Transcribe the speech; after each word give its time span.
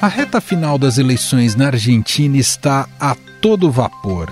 A 0.00 0.08
reta 0.08 0.42
final 0.42 0.76
das 0.76 0.98
eleições 0.98 1.54
na 1.54 1.68
Argentina 1.68 2.36
está 2.36 2.86
a 3.00 3.16
todo 3.40 3.70
vapor. 3.70 4.30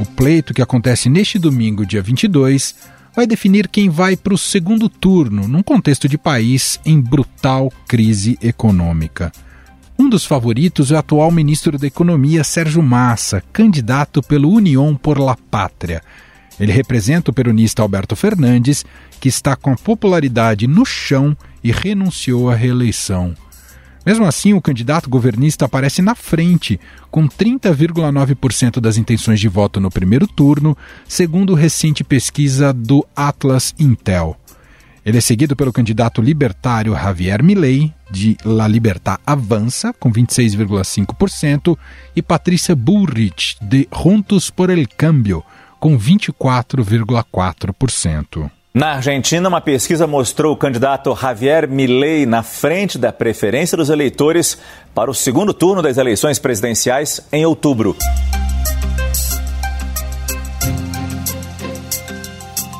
O 0.00 0.06
pleito 0.16 0.54
que 0.54 0.62
acontece 0.62 1.10
neste 1.10 1.38
domingo, 1.38 1.84
dia 1.84 2.00
22, 2.00 2.74
vai 3.14 3.26
definir 3.26 3.68
quem 3.68 3.90
vai 3.90 4.16
para 4.16 4.32
o 4.32 4.38
segundo 4.38 4.88
turno, 4.88 5.46
num 5.46 5.62
contexto 5.62 6.08
de 6.08 6.16
país 6.16 6.80
em 6.86 6.98
brutal 6.98 7.70
crise 7.86 8.38
econômica. 8.42 9.30
Um 9.98 10.08
dos 10.08 10.24
favoritos 10.24 10.90
é 10.90 10.94
o 10.94 10.98
atual 10.98 11.30
ministro 11.30 11.78
da 11.78 11.86
Economia, 11.86 12.42
Sérgio 12.42 12.82
Massa, 12.82 13.42
candidato 13.52 14.22
pelo 14.22 14.50
União 14.50 14.96
por 14.96 15.18
la 15.18 15.36
Pátria. 15.36 16.02
Ele 16.58 16.72
representa 16.72 17.30
o 17.30 17.34
peronista 17.34 17.82
Alberto 17.82 18.16
Fernandes, 18.16 18.86
que 19.20 19.28
está 19.28 19.54
com 19.54 19.70
a 19.70 19.76
popularidade 19.76 20.66
no 20.66 20.86
chão 20.86 21.36
e 21.64 21.72
renunciou 21.72 22.48
à 22.50 22.54
reeleição. 22.54 23.34
Mesmo 24.04 24.26
assim, 24.26 24.52
o 24.52 24.60
candidato 24.60 25.08
governista 25.08 25.64
aparece 25.64 26.02
na 26.02 26.14
frente, 26.14 26.78
com 27.10 27.26
30,9% 27.26 28.78
das 28.78 28.98
intenções 28.98 29.40
de 29.40 29.48
voto 29.48 29.80
no 29.80 29.90
primeiro 29.90 30.28
turno, 30.28 30.76
segundo 31.08 31.54
recente 31.54 32.04
pesquisa 32.04 32.70
do 32.70 33.02
Atlas 33.16 33.74
Intel. 33.78 34.36
Ele 35.06 35.18
é 35.18 35.20
seguido 35.20 35.54
pelo 35.56 35.72
candidato 35.72 36.20
libertário 36.20 36.92
Javier 36.92 37.42
Milei, 37.42 37.90
de 38.10 38.36
La 38.44 38.68
Libertad 38.68 39.18
Avança, 39.26 39.90
com 39.92 40.12
26,5%, 40.12 41.76
e 42.14 42.22
Patrícia 42.22 42.76
Bullrich, 42.76 43.56
de 43.60 43.88
Juntos 43.92 44.50
por 44.50 44.70
el 44.70 44.86
Cambio, 44.86 45.42
com 45.80 45.98
24,4%. 45.98 48.53
Na 48.76 48.94
Argentina, 48.94 49.48
uma 49.48 49.60
pesquisa 49.60 50.04
mostrou 50.04 50.52
o 50.52 50.56
candidato 50.56 51.14
Javier 51.14 51.68
Milei 51.68 52.26
na 52.26 52.42
frente 52.42 52.98
da 52.98 53.12
preferência 53.12 53.76
dos 53.76 53.88
eleitores 53.88 54.58
para 54.92 55.08
o 55.08 55.14
segundo 55.14 55.54
turno 55.54 55.80
das 55.80 55.96
eleições 55.96 56.40
presidenciais 56.40 57.20
em 57.30 57.46
outubro. 57.46 57.96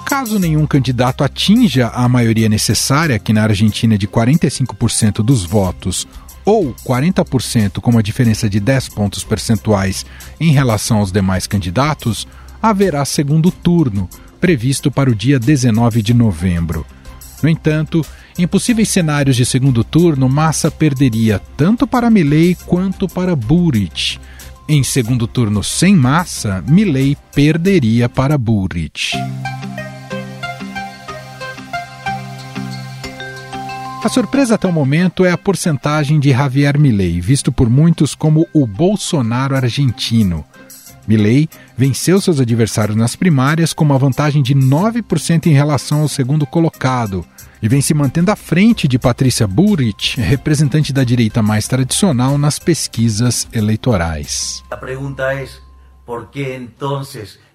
Caso 0.04 0.36
nenhum 0.40 0.66
candidato 0.66 1.22
atinja 1.22 1.86
a 1.94 2.08
maioria 2.08 2.48
necessária, 2.48 3.16
que 3.20 3.32
na 3.32 3.44
Argentina 3.44 3.94
é 3.94 3.98
de 3.98 4.08
45% 4.08 5.22
dos 5.22 5.44
votos, 5.44 6.08
ou 6.44 6.74
40% 6.84 7.80
com 7.80 7.92
uma 7.92 8.02
diferença 8.02 8.50
de 8.50 8.58
10 8.58 8.88
pontos 8.88 9.22
percentuais 9.22 10.04
em 10.40 10.50
relação 10.50 10.98
aos 10.98 11.12
demais 11.12 11.46
candidatos, 11.46 12.26
haverá 12.60 13.04
segundo 13.04 13.52
turno 13.52 14.08
previsto 14.44 14.90
para 14.90 15.08
o 15.08 15.14
dia 15.14 15.38
19 15.38 16.02
de 16.02 16.12
novembro. 16.12 16.84
No 17.42 17.48
entanto, 17.48 18.04
em 18.36 18.46
possíveis 18.46 18.90
cenários 18.90 19.36
de 19.36 19.46
segundo 19.46 19.82
turno, 19.82 20.28
Massa 20.28 20.70
perderia 20.70 21.40
tanto 21.56 21.86
para 21.86 22.10
Milley 22.10 22.54
quanto 22.66 23.08
para 23.08 23.34
Burrich. 23.34 24.20
Em 24.68 24.82
segundo 24.82 25.26
turno 25.26 25.64
sem 25.64 25.96
Massa, 25.96 26.62
Milley 26.68 27.16
perderia 27.34 28.06
para 28.06 28.36
Burrich. 28.36 29.16
A 34.04 34.08
surpresa 34.10 34.56
até 34.56 34.68
o 34.68 34.72
momento 34.72 35.24
é 35.24 35.30
a 35.30 35.38
porcentagem 35.38 36.20
de 36.20 36.32
Javier 36.32 36.78
Milei, 36.78 37.18
visto 37.18 37.50
por 37.50 37.70
muitos 37.70 38.14
como 38.14 38.46
o 38.52 38.66
Bolsonaro 38.66 39.56
argentino. 39.56 40.44
Milley 41.06 41.48
venceu 41.76 42.20
seus 42.20 42.40
adversários 42.40 42.96
nas 42.96 43.16
primárias 43.16 43.72
com 43.72 43.84
uma 43.84 43.98
vantagem 43.98 44.42
de 44.42 44.54
9% 44.54 45.46
em 45.46 45.52
relação 45.52 46.02
ao 46.02 46.08
segundo 46.08 46.46
colocado 46.46 47.24
e 47.64 47.68
vem 47.68 47.80
se 47.80 47.94
mantendo 47.94 48.30
à 48.30 48.36
frente 48.36 48.86
de 48.86 48.98
Patrícia 48.98 49.46
Burrich, 49.46 50.20
representante 50.20 50.92
da 50.92 51.02
direita 51.02 51.42
mais 51.42 51.66
tradicional 51.66 52.36
nas 52.36 52.58
pesquisas 52.58 53.48
eleitorais. 53.54 54.62
A 54.70 54.76
pergunta 54.76 55.32
é: 55.32 55.46
por 56.04 56.30
que 56.30 56.56
então 56.56 57.02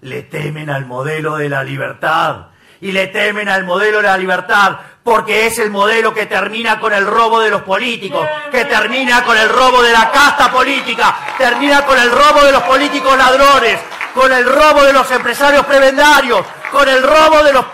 le 0.02 0.22
temem 0.22 0.68
ao 0.68 0.84
modelo 0.86 1.38
de 1.38 1.48
la 1.48 1.62
libertad? 1.62 2.48
Y 2.82 2.92
le 2.92 3.06
temen 3.08 3.48
al 3.48 3.64
modelo 3.64 3.98
de 3.98 4.08
la 4.08 4.16
libertad 4.16 4.78
porque 5.10 5.48
es 5.48 5.58
el 5.58 5.72
modelo 5.72 6.14
que 6.14 6.26
termina 6.26 6.78
con 6.78 6.92
el 6.92 7.04
robo 7.04 7.40
de 7.40 7.50
los 7.50 7.62
políticos, 7.62 8.24
que 8.48 8.64
termina 8.66 9.24
con 9.24 9.36
el 9.36 9.48
robo 9.48 9.82
de 9.82 9.92
la 9.92 10.08
casta 10.08 10.52
política, 10.52 11.16
termina 11.36 11.84
con 11.84 11.98
el 11.98 12.12
robo 12.12 12.44
de 12.44 12.52
los 12.52 12.62
políticos 12.62 13.18
ladrones, 13.18 13.80
con 14.14 14.32
el 14.32 14.44
robo 14.44 14.84
de 14.84 14.92
los 14.92 15.10
empresarios 15.10 15.66
prebendarios, 15.66 16.46
con 16.70 16.88
el 16.88 17.02
robo 17.02 17.42
de 17.42 17.52
los 17.52 17.64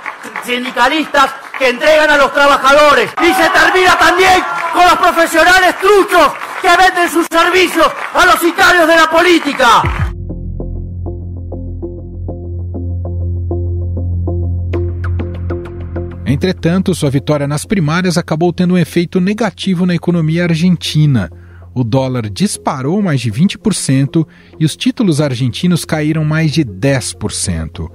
sindicalistas 0.46 1.30
que 1.58 1.68
entregan 1.68 2.08
a 2.08 2.16
los 2.16 2.32
trabajadores 2.32 3.10
y 3.20 3.34
se 3.34 3.50
termina 3.50 3.98
también 3.98 4.42
con 4.72 4.86
los 4.86 4.94
profesionales 4.94 5.78
truchos 5.78 6.32
que 6.62 6.74
venden 6.74 7.10
sus 7.10 7.26
servicios 7.30 7.86
a 8.14 8.24
los 8.24 8.40
sicarios 8.40 8.88
de 8.88 8.96
la 8.96 9.10
política. 9.10 10.05
Entretanto, 16.28 16.92
sua 16.92 17.08
vitória 17.08 17.46
nas 17.46 17.64
primárias 17.64 18.18
acabou 18.18 18.52
tendo 18.52 18.74
um 18.74 18.78
efeito 18.78 19.20
negativo 19.20 19.86
na 19.86 19.94
economia 19.94 20.42
argentina. 20.42 21.30
O 21.72 21.84
dólar 21.84 22.28
disparou 22.28 23.00
mais 23.00 23.20
de 23.20 23.30
20% 23.30 24.26
e 24.58 24.64
os 24.64 24.74
títulos 24.74 25.20
argentinos 25.20 25.84
caíram 25.84 26.24
mais 26.24 26.50
de 26.50 26.64
10%. 26.64 27.88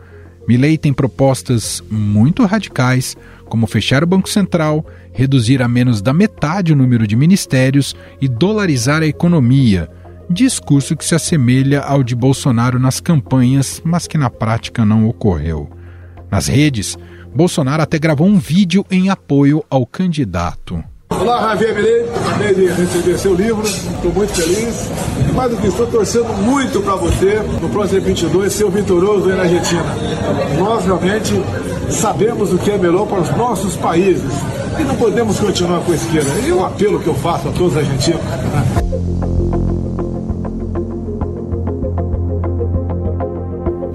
Milei 0.47 0.77
tem 0.77 0.93
propostas 0.93 1.83
muito 1.91 2.45
radicais, 2.45 3.17
como 3.49 3.67
fechar 3.67 4.01
o 4.01 4.07
Banco 4.07 4.29
Central, 4.29 4.85
reduzir 5.11 5.61
a 5.61 5.67
menos 5.67 6.01
da 6.01 6.13
metade 6.13 6.71
o 6.71 6.75
número 6.75 7.05
de 7.05 7.17
ministérios 7.17 7.93
e 8.21 8.29
dolarizar 8.29 9.01
a 9.01 9.07
economia. 9.07 9.89
Discurso 10.29 10.95
que 10.95 11.03
se 11.03 11.13
assemelha 11.13 11.81
ao 11.81 12.01
de 12.01 12.15
Bolsonaro 12.15 12.79
nas 12.79 13.01
campanhas, 13.01 13.81
mas 13.83 14.07
que 14.07 14.17
na 14.17 14.29
prática 14.29 14.85
não 14.85 15.05
ocorreu. 15.05 15.69
Nas 16.31 16.47
redes, 16.47 16.97
Bolsonaro 17.33 17.81
até 17.81 17.97
gravou 17.97 18.27
um 18.27 18.37
vídeo 18.37 18.85
em 18.91 19.09
apoio 19.09 19.63
ao 19.69 19.85
candidato. 19.85 20.83
Olá, 21.09 21.49
Javier 21.49 21.75
Milei, 21.75 22.09
acabei 22.09 22.55
de 22.55 22.65
receber 22.67 23.17
seu 23.17 23.35
livro, 23.35 23.63
estou 23.63 24.11
muito 24.11 24.33
feliz. 24.33 24.89
E 25.29 25.31
mais 25.33 25.51
do 25.51 25.57
que 25.57 25.67
estou 25.67 25.87
torcendo 25.87 26.33
muito 26.41 26.81
para 26.81 26.95
você, 26.95 27.35
no 27.61 27.69
próximo 27.69 28.01
22, 28.01 28.51
ser 28.51 28.69
vitorioso 28.69 29.29
aí 29.29 29.35
na 29.35 29.43
Argentina. 29.43 29.85
Nós 30.57 30.85
realmente 30.85 31.33
sabemos 31.91 32.53
o 32.53 32.57
que 32.57 32.71
é 32.71 32.77
melhor 32.77 33.05
para 33.07 33.21
os 33.21 33.29
nossos 33.37 33.75
países 33.75 34.31
e 34.79 34.83
não 34.83 34.95
podemos 34.95 35.39
continuar 35.39 35.81
com 35.81 35.91
a 35.91 35.95
esquerda. 35.95 36.31
E 36.45 36.51
o 36.51 36.65
apelo 36.65 36.99
que 36.99 37.07
eu 37.07 37.15
faço 37.15 37.49
a 37.49 37.51
todos 37.51 37.73
os 37.73 37.77
argentinos. 37.77 38.21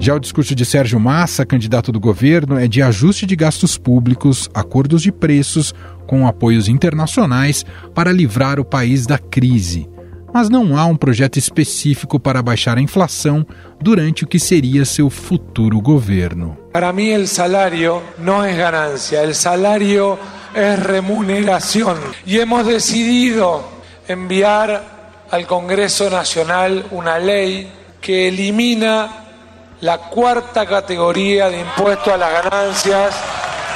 Já 0.07 0.15
o 0.15 0.19
discurso 0.21 0.55
de 0.55 0.63
Sérgio 0.63 0.97
Massa, 1.01 1.45
candidato 1.45 1.91
do 1.91 1.99
governo, 1.99 2.57
é 2.57 2.65
de 2.65 2.81
ajuste 2.81 3.25
de 3.25 3.35
gastos 3.35 3.77
públicos, 3.77 4.49
acordos 4.53 5.01
de 5.01 5.11
preços 5.11 5.75
com 6.07 6.25
apoios 6.25 6.69
internacionais 6.69 7.65
para 7.93 8.09
livrar 8.09 8.57
o 8.57 8.63
país 8.63 9.05
da 9.05 9.17
crise. 9.17 9.85
Mas 10.33 10.47
não 10.47 10.77
há 10.77 10.85
um 10.85 10.95
projeto 10.95 11.35
específico 11.35 12.17
para 12.21 12.41
baixar 12.41 12.77
a 12.77 12.81
inflação 12.81 13.45
durante 13.81 14.23
o 14.23 14.27
que 14.27 14.39
seria 14.39 14.85
seu 14.85 15.09
futuro 15.09 15.81
governo. 15.81 16.57
Para 16.71 16.93
mim, 16.93 17.13
o 17.15 17.27
salário 17.27 18.01
não 18.17 18.41
é 18.41 18.55
ganancia, 18.55 19.23
o 19.23 19.35
salário 19.35 20.17
é 20.53 20.73
remuneração. 20.73 21.97
E 22.25 22.37
hemos 22.37 22.65
decidido 22.65 23.61
enviar 24.07 25.27
ao 25.29 25.43
Congresso 25.43 26.09
Nacional 26.09 26.71
uma 26.93 27.17
lei 27.17 27.67
que 27.99 28.13
elimina 28.13 29.26
la 29.81 29.97
cuarta 29.97 30.65
categoría 30.65 31.49
de 31.49 31.61
impuesto 31.61 32.11
a 32.11 32.17
las 32.17 32.43
ganancias 32.43 33.15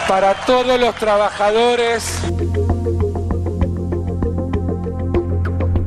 para 0.08 0.34
todos 0.34 0.80
los 0.80 0.96
trabajadores. 0.96 2.20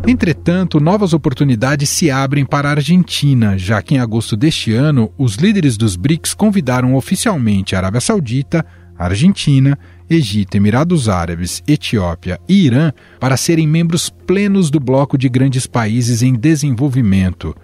Entretanto, 0.07 0.79
novas 0.79 1.15
oportunidades 1.15 1.89
se 1.89 2.11
abrem 2.11 2.45
para 2.45 2.69
a 2.69 2.73
Argentina, 2.73 3.57
já 3.57 3.83
que 3.83 3.95
em 3.95 3.99
agosto 3.99 4.37
deste 4.37 4.75
ano, 4.75 5.11
os 5.17 5.37
líderes 5.37 5.77
dos 5.77 5.97
BRICS 5.97 6.35
convidaram 6.35 6.95
oficialmente 6.95 7.75
a 7.75 7.79
Arábia 7.79 8.01
Saudita, 8.01 8.65
Argentina, 8.97 9.79
Egito, 10.09 10.57
Emirados 10.57 11.09
Árabes, 11.09 11.63
Etiópia 11.67 12.39
e 12.47 12.67
Irã 12.67 12.93
para 13.19 13.37
serem 13.37 13.67
membros 13.67 14.11
plenos 14.11 14.71
do 14.71 14.79
bloco 14.79 15.17
de 15.19 15.29
grandes 15.29 15.67
países 15.67 16.23
em 16.23 16.35
desenvolvimento. 16.35 17.57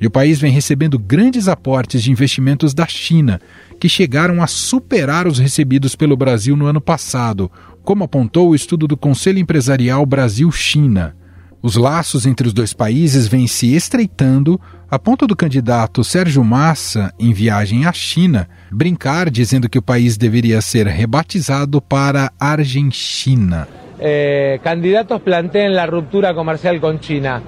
E 0.00 0.06
o 0.06 0.10
país 0.10 0.40
vem 0.40 0.50
recebendo 0.50 0.98
grandes 0.98 1.46
aportes 1.46 2.02
de 2.02 2.10
investimentos 2.10 2.72
da 2.72 2.86
China, 2.86 3.40
que 3.78 3.88
chegaram 3.88 4.42
a 4.42 4.46
superar 4.46 5.26
os 5.26 5.38
recebidos 5.38 5.94
pelo 5.94 6.16
Brasil 6.16 6.56
no 6.56 6.66
ano 6.66 6.80
passado, 6.80 7.50
como 7.82 8.04
apontou 8.04 8.48
o 8.48 8.54
estudo 8.54 8.86
do 8.86 8.96
Conselho 8.96 9.38
Empresarial 9.38 10.06
Brasil-China. 10.06 11.14
Os 11.62 11.76
laços 11.76 12.24
entre 12.24 12.46
os 12.46 12.54
dois 12.54 12.72
países 12.72 13.28
vêm 13.28 13.46
se 13.46 13.74
estreitando, 13.74 14.58
a 14.90 14.98
ponto 14.98 15.26
do 15.26 15.36
candidato 15.36 16.02
Sérgio 16.02 16.42
Massa, 16.42 17.12
em 17.18 17.34
viagem 17.34 17.84
à 17.84 17.92
China, 17.92 18.48
brincar 18.72 19.28
dizendo 19.28 19.68
que 19.68 19.78
o 19.78 19.82
país 19.82 20.16
deveria 20.16 20.62
ser 20.62 20.86
rebatizado 20.86 21.82
para 21.82 22.32
Argentina. 22.40 23.68
eh, 24.00 24.60
candidatos 24.64 25.20
planteen 25.20 25.74
la 25.74 25.86
ruptura 25.86 26.34
comercial 26.34 26.80
con 26.80 26.98
China. 27.00 27.42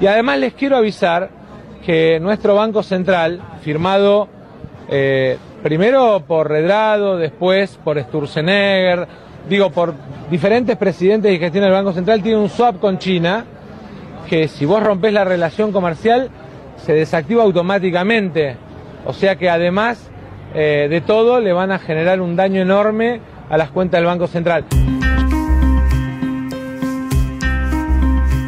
Y 0.00 0.06
además 0.06 0.38
les 0.38 0.54
quiero 0.54 0.76
avisar 0.76 1.30
que 1.84 2.18
nuestro 2.20 2.54
Banco 2.54 2.82
Central, 2.82 3.40
firmado 3.62 4.28
eh, 4.88 5.38
primero 5.62 6.22
por 6.26 6.48
Redrado, 6.48 7.16
después 7.16 7.78
por 7.82 8.00
Sturzenegger, 8.00 9.06
digo, 9.48 9.70
por 9.70 9.94
diferentes 10.30 10.76
presidentes 10.76 11.32
y 11.32 11.38
gestiones 11.38 11.68
del 11.68 11.78
Banco 11.78 11.92
Central, 11.92 12.22
tiene 12.22 12.38
un 12.38 12.48
swap 12.48 12.78
con 12.78 12.98
China, 12.98 13.44
que 14.28 14.48
si 14.48 14.64
vos 14.64 14.82
rompes 14.82 15.12
la 15.12 15.24
relación 15.24 15.72
comercial, 15.72 16.30
se 16.76 16.92
desactiva 16.92 17.42
automáticamente. 17.42 18.56
O 19.06 19.12
sea 19.12 19.36
que 19.36 19.48
además 19.48 20.08
eh, 20.54 20.86
de 20.88 21.00
todo, 21.00 21.40
le 21.40 21.52
van 21.52 21.72
a 21.72 21.78
generar 21.78 22.20
un 22.20 22.36
daño 22.36 22.62
enorme 22.62 23.20
a 23.50 23.56
las 23.56 23.70
cuentas 23.70 23.98
del 23.98 24.06
Banco 24.06 24.26
Central. 24.26 24.64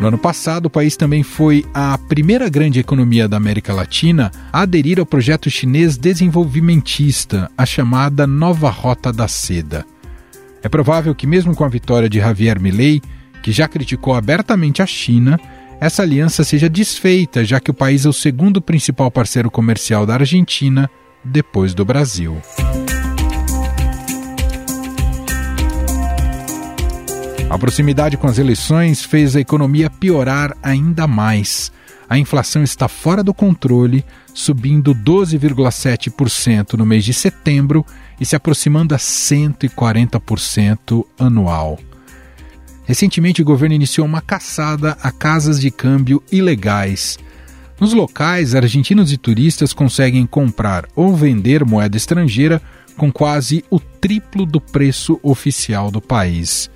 No 0.00 0.06
ano 0.06 0.16
passado, 0.16 0.64
o 0.64 0.70
país 0.70 0.96
também 0.96 1.22
foi 1.22 1.62
a 1.74 1.98
primeira 1.98 2.48
grande 2.48 2.80
economia 2.80 3.28
da 3.28 3.36
América 3.36 3.74
Latina 3.74 4.30
a 4.50 4.62
aderir 4.62 4.98
ao 4.98 5.04
projeto 5.04 5.50
chinês 5.50 5.98
desenvolvimentista, 5.98 7.50
a 7.56 7.66
chamada 7.66 8.26
Nova 8.26 8.70
Rota 8.70 9.12
da 9.12 9.28
Seda. 9.28 9.84
É 10.62 10.70
provável 10.70 11.14
que, 11.14 11.26
mesmo 11.26 11.54
com 11.54 11.64
a 11.64 11.68
vitória 11.68 12.08
de 12.08 12.18
Javier 12.18 12.58
Milei, 12.58 13.02
que 13.42 13.52
já 13.52 13.68
criticou 13.68 14.14
abertamente 14.14 14.80
a 14.80 14.86
China, 14.86 15.38
essa 15.78 16.02
aliança 16.02 16.44
seja 16.44 16.68
desfeita, 16.68 17.44
já 17.44 17.60
que 17.60 17.70
o 17.70 17.74
país 17.74 18.06
é 18.06 18.08
o 18.08 18.12
segundo 18.12 18.62
principal 18.62 19.10
parceiro 19.10 19.50
comercial 19.50 20.06
da 20.06 20.14
Argentina, 20.14 20.90
depois 21.22 21.74
do 21.74 21.84
Brasil. 21.84 22.40
A 27.50 27.58
proximidade 27.58 28.16
com 28.16 28.26
as 28.28 28.38
eleições 28.38 29.04
fez 29.04 29.34
a 29.34 29.40
economia 29.40 29.90
piorar 29.90 30.56
ainda 30.62 31.08
mais. 31.08 31.72
A 32.08 32.16
inflação 32.16 32.62
está 32.62 32.86
fora 32.86 33.24
do 33.24 33.34
controle, 33.34 34.04
subindo 34.32 34.94
12,7% 34.94 36.74
no 36.74 36.86
mês 36.86 37.04
de 37.04 37.12
setembro 37.12 37.84
e 38.20 38.24
se 38.24 38.36
aproximando 38.36 38.94
a 38.94 38.98
140% 38.98 41.04
anual. 41.18 41.76
Recentemente, 42.84 43.42
o 43.42 43.44
governo 43.44 43.74
iniciou 43.74 44.06
uma 44.06 44.22
caçada 44.22 44.96
a 45.02 45.10
casas 45.10 45.60
de 45.60 45.72
câmbio 45.72 46.22
ilegais. 46.30 47.18
Nos 47.80 47.92
locais, 47.92 48.54
argentinos 48.54 49.12
e 49.12 49.16
turistas 49.16 49.72
conseguem 49.72 50.24
comprar 50.24 50.86
ou 50.94 51.16
vender 51.16 51.64
moeda 51.64 51.96
estrangeira 51.96 52.62
com 52.96 53.10
quase 53.10 53.64
o 53.68 53.80
triplo 53.80 54.46
do 54.46 54.60
preço 54.60 55.18
oficial 55.20 55.90
do 55.90 56.00
país. 56.00 56.70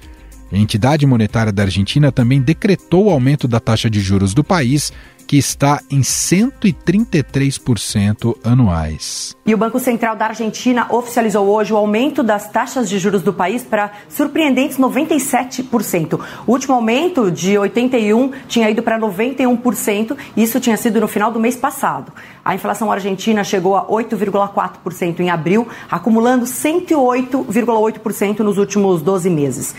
A 0.52 0.56
entidade 0.56 1.06
monetária 1.06 1.52
da 1.52 1.62
Argentina 1.62 2.12
também 2.12 2.40
decretou 2.40 3.06
o 3.06 3.10
aumento 3.10 3.48
da 3.48 3.58
taxa 3.58 3.90
de 3.90 4.00
juros 4.00 4.34
do 4.34 4.44
país 4.44 4.92
que 5.26 5.36
está 5.36 5.80
em 5.90 6.00
133% 6.00 8.36
anuais. 8.44 9.34
E 9.46 9.52
o 9.54 9.58
Banco 9.58 9.78
Central 9.78 10.16
da 10.16 10.24
Argentina 10.26 10.86
oficializou 10.90 11.46
hoje 11.48 11.72
o 11.72 11.76
aumento 11.76 12.20
das 12.22 12.48
taxas 12.48 12.88
de 12.88 12.98
juros 12.98 13.22
do 13.22 13.32
país 13.32 13.62
para 13.62 13.92
surpreendentes 14.08 14.78
97%. 14.78 16.20
O 16.46 16.52
último 16.52 16.74
aumento 16.74 17.30
de 17.30 17.56
81 17.58 18.32
tinha 18.48 18.70
ido 18.70 18.82
para 18.82 18.98
91%, 18.98 20.16
e 20.36 20.42
isso 20.42 20.58
tinha 20.60 20.76
sido 20.76 21.00
no 21.00 21.08
final 21.08 21.32
do 21.32 21.40
mês 21.40 21.56
passado. 21.56 22.12
A 22.44 22.54
inflação 22.54 22.92
argentina 22.92 23.42
chegou 23.42 23.74
a 23.76 23.86
8,4% 23.86 25.20
em 25.20 25.30
abril, 25.30 25.66
acumulando 25.90 26.44
108,8% 26.44 28.40
nos 28.40 28.58
últimos 28.58 29.00
12 29.02 29.30
meses. 29.30 29.74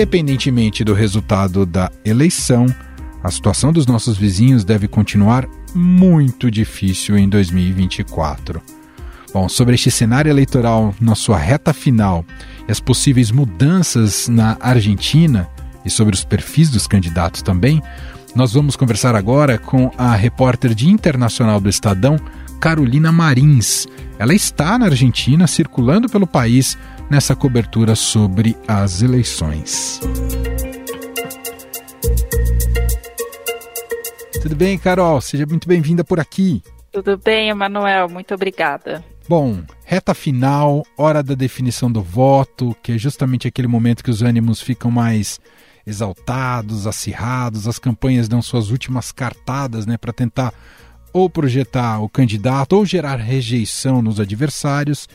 Independentemente 0.00 0.82
do 0.82 0.94
resultado 0.94 1.66
da 1.66 1.92
eleição, 2.02 2.64
a 3.22 3.30
situação 3.30 3.70
dos 3.70 3.84
nossos 3.84 4.16
vizinhos 4.16 4.64
deve 4.64 4.88
continuar 4.88 5.46
muito 5.74 6.50
difícil 6.50 7.18
em 7.18 7.28
2024. 7.28 8.62
Bom, 9.30 9.46
sobre 9.46 9.74
este 9.74 9.90
cenário 9.90 10.30
eleitoral 10.30 10.94
na 10.98 11.14
sua 11.14 11.36
reta 11.36 11.74
final 11.74 12.24
e 12.66 12.72
as 12.72 12.80
possíveis 12.80 13.30
mudanças 13.30 14.26
na 14.26 14.56
Argentina 14.58 15.46
e 15.84 15.90
sobre 15.90 16.14
os 16.14 16.24
perfis 16.24 16.70
dos 16.70 16.86
candidatos 16.86 17.42
também, 17.42 17.82
nós 18.34 18.54
vamos 18.54 18.76
conversar 18.76 19.14
agora 19.14 19.58
com 19.58 19.92
a 19.98 20.14
repórter 20.14 20.74
de 20.74 20.88
internacional 20.88 21.60
do 21.60 21.68
Estadão, 21.68 22.16
Carolina 22.58 23.12
Marins. 23.12 23.86
Ela 24.18 24.32
está 24.32 24.78
na 24.78 24.86
Argentina, 24.86 25.46
circulando 25.46 26.08
pelo 26.08 26.26
país 26.26 26.78
nessa 27.10 27.34
cobertura 27.34 27.96
sobre 27.96 28.56
as 28.68 29.02
eleições. 29.02 30.00
Tudo 34.40 34.56
bem, 34.56 34.78
Carol? 34.78 35.20
Seja 35.20 35.44
muito 35.44 35.68
bem-vinda 35.68 36.04
por 36.04 36.20
aqui. 36.20 36.62
Tudo 36.92 37.18
bem, 37.18 37.50
Emanuel. 37.50 38.08
Muito 38.08 38.32
obrigada. 38.32 39.04
Bom, 39.28 39.62
reta 39.84 40.14
final, 40.14 40.84
hora 40.96 41.22
da 41.22 41.34
definição 41.34 41.90
do 41.90 42.02
voto, 42.02 42.74
que 42.82 42.92
é 42.92 42.98
justamente 42.98 43.46
aquele 43.46 43.68
momento 43.68 44.02
que 44.02 44.10
os 44.10 44.22
ânimos 44.22 44.60
ficam 44.60 44.90
mais 44.90 45.38
exaltados, 45.86 46.86
acirrados, 46.86 47.68
as 47.68 47.78
campanhas 47.78 48.28
dão 48.28 48.40
suas 48.40 48.70
últimas 48.70 49.12
cartadas, 49.12 49.86
né, 49.86 49.96
para 49.96 50.12
tentar 50.12 50.52
ou 51.12 51.28
projetar 51.28 52.00
o 52.00 52.08
candidato 52.08 52.74
ou 52.74 52.86
gerar 52.86 53.16
rejeição 53.16 54.00
nos 54.00 54.20
adversários. 54.20 55.08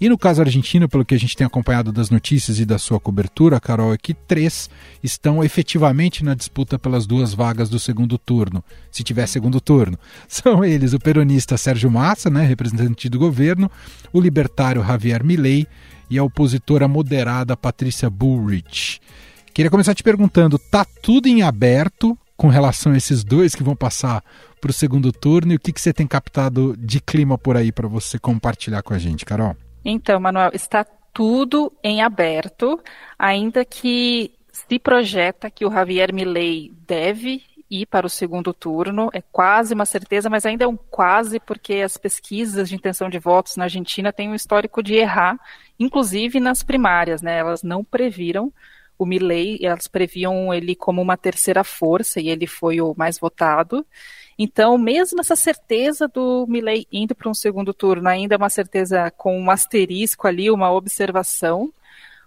E 0.00 0.08
no 0.08 0.18
caso 0.18 0.42
argentino, 0.42 0.88
pelo 0.88 1.04
que 1.04 1.14
a 1.14 1.18
gente 1.18 1.36
tem 1.36 1.46
acompanhado 1.46 1.90
das 1.90 2.10
notícias 2.10 2.58
e 2.58 2.66
da 2.66 2.78
sua 2.78 3.00
cobertura, 3.00 3.58
Carol, 3.58 3.94
é 3.94 3.98
que 3.98 4.12
três 4.12 4.68
estão 5.02 5.42
efetivamente 5.42 6.22
na 6.22 6.34
disputa 6.34 6.78
pelas 6.78 7.06
duas 7.06 7.32
vagas 7.32 7.70
do 7.70 7.78
segundo 7.78 8.18
turno, 8.18 8.62
se 8.90 9.02
tiver 9.02 9.26
segundo 9.26 9.60
turno. 9.60 9.98
São 10.28 10.64
eles 10.64 10.92
o 10.92 10.98
peronista 10.98 11.56
Sérgio 11.56 11.90
Massa, 11.90 12.28
né, 12.28 12.44
representante 12.44 13.08
do 13.08 13.18
governo, 13.18 13.70
o 14.12 14.20
libertário 14.20 14.84
Javier 14.84 15.24
Milei 15.24 15.66
e 16.10 16.18
a 16.18 16.24
opositora 16.24 16.86
moderada 16.86 17.56
Patrícia 17.56 18.10
Bullrich. 18.10 19.00
Queria 19.54 19.70
começar 19.70 19.94
te 19.94 20.02
perguntando, 20.02 20.58
tá 20.58 20.84
tudo 21.02 21.26
em 21.26 21.42
aberto 21.42 22.16
com 22.36 22.48
relação 22.48 22.92
a 22.92 22.96
esses 22.98 23.24
dois 23.24 23.54
que 23.54 23.62
vão 23.62 23.74
passar 23.74 24.22
para 24.60 24.70
o 24.70 24.74
segundo 24.74 25.10
turno 25.10 25.52
e 25.52 25.56
o 25.56 25.58
que, 25.58 25.72
que 25.72 25.80
você 25.80 25.92
tem 25.92 26.06
captado 26.06 26.76
de 26.78 27.00
clima 27.00 27.38
por 27.38 27.56
aí 27.56 27.72
para 27.72 27.88
você 27.88 28.18
compartilhar 28.18 28.82
com 28.82 28.92
a 28.92 28.98
gente, 28.98 29.24
Carol? 29.24 29.56
Então, 29.88 30.18
Manuel, 30.18 30.50
está 30.52 30.84
tudo 31.14 31.72
em 31.80 32.02
aberto, 32.02 32.82
ainda 33.16 33.64
que 33.64 34.32
se 34.50 34.80
projeta 34.80 35.48
que 35.48 35.64
o 35.64 35.70
Javier 35.70 36.12
Milei 36.12 36.72
deve 36.88 37.40
ir 37.70 37.86
para 37.86 38.04
o 38.04 38.10
segundo 38.10 38.52
turno. 38.52 39.08
É 39.12 39.22
quase 39.22 39.74
uma 39.74 39.86
certeza, 39.86 40.28
mas 40.28 40.44
ainda 40.44 40.64
é 40.64 40.66
um 40.66 40.76
quase, 40.76 41.38
porque 41.38 41.74
as 41.74 41.96
pesquisas 41.96 42.68
de 42.68 42.74
intenção 42.74 43.08
de 43.08 43.20
votos 43.20 43.54
na 43.54 43.62
Argentina 43.62 44.12
têm 44.12 44.28
um 44.28 44.34
histórico 44.34 44.82
de 44.82 44.94
errar, 44.94 45.38
inclusive 45.78 46.40
nas 46.40 46.64
primárias, 46.64 47.22
né? 47.22 47.38
Elas 47.38 47.62
não 47.62 47.84
previram 47.84 48.52
o 48.98 49.06
Milley, 49.06 49.64
elas 49.64 49.86
previam 49.86 50.52
ele 50.52 50.74
como 50.74 51.00
uma 51.00 51.16
terceira 51.16 51.62
força 51.62 52.20
e 52.20 52.28
ele 52.28 52.48
foi 52.48 52.80
o 52.80 52.92
mais 52.98 53.20
votado. 53.20 53.86
Então, 54.38 54.76
mesmo 54.76 55.20
essa 55.20 55.34
certeza 55.34 56.06
do 56.06 56.46
Milley 56.46 56.86
indo 56.92 57.14
para 57.14 57.30
um 57.30 57.34
segundo 57.34 57.72
turno, 57.72 58.08
ainda 58.08 58.34
é 58.34 58.38
uma 58.38 58.50
certeza 58.50 59.10
com 59.10 59.38
um 59.38 59.50
asterisco 59.50 60.26
ali, 60.26 60.50
uma 60.50 60.70
observação. 60.70 61.72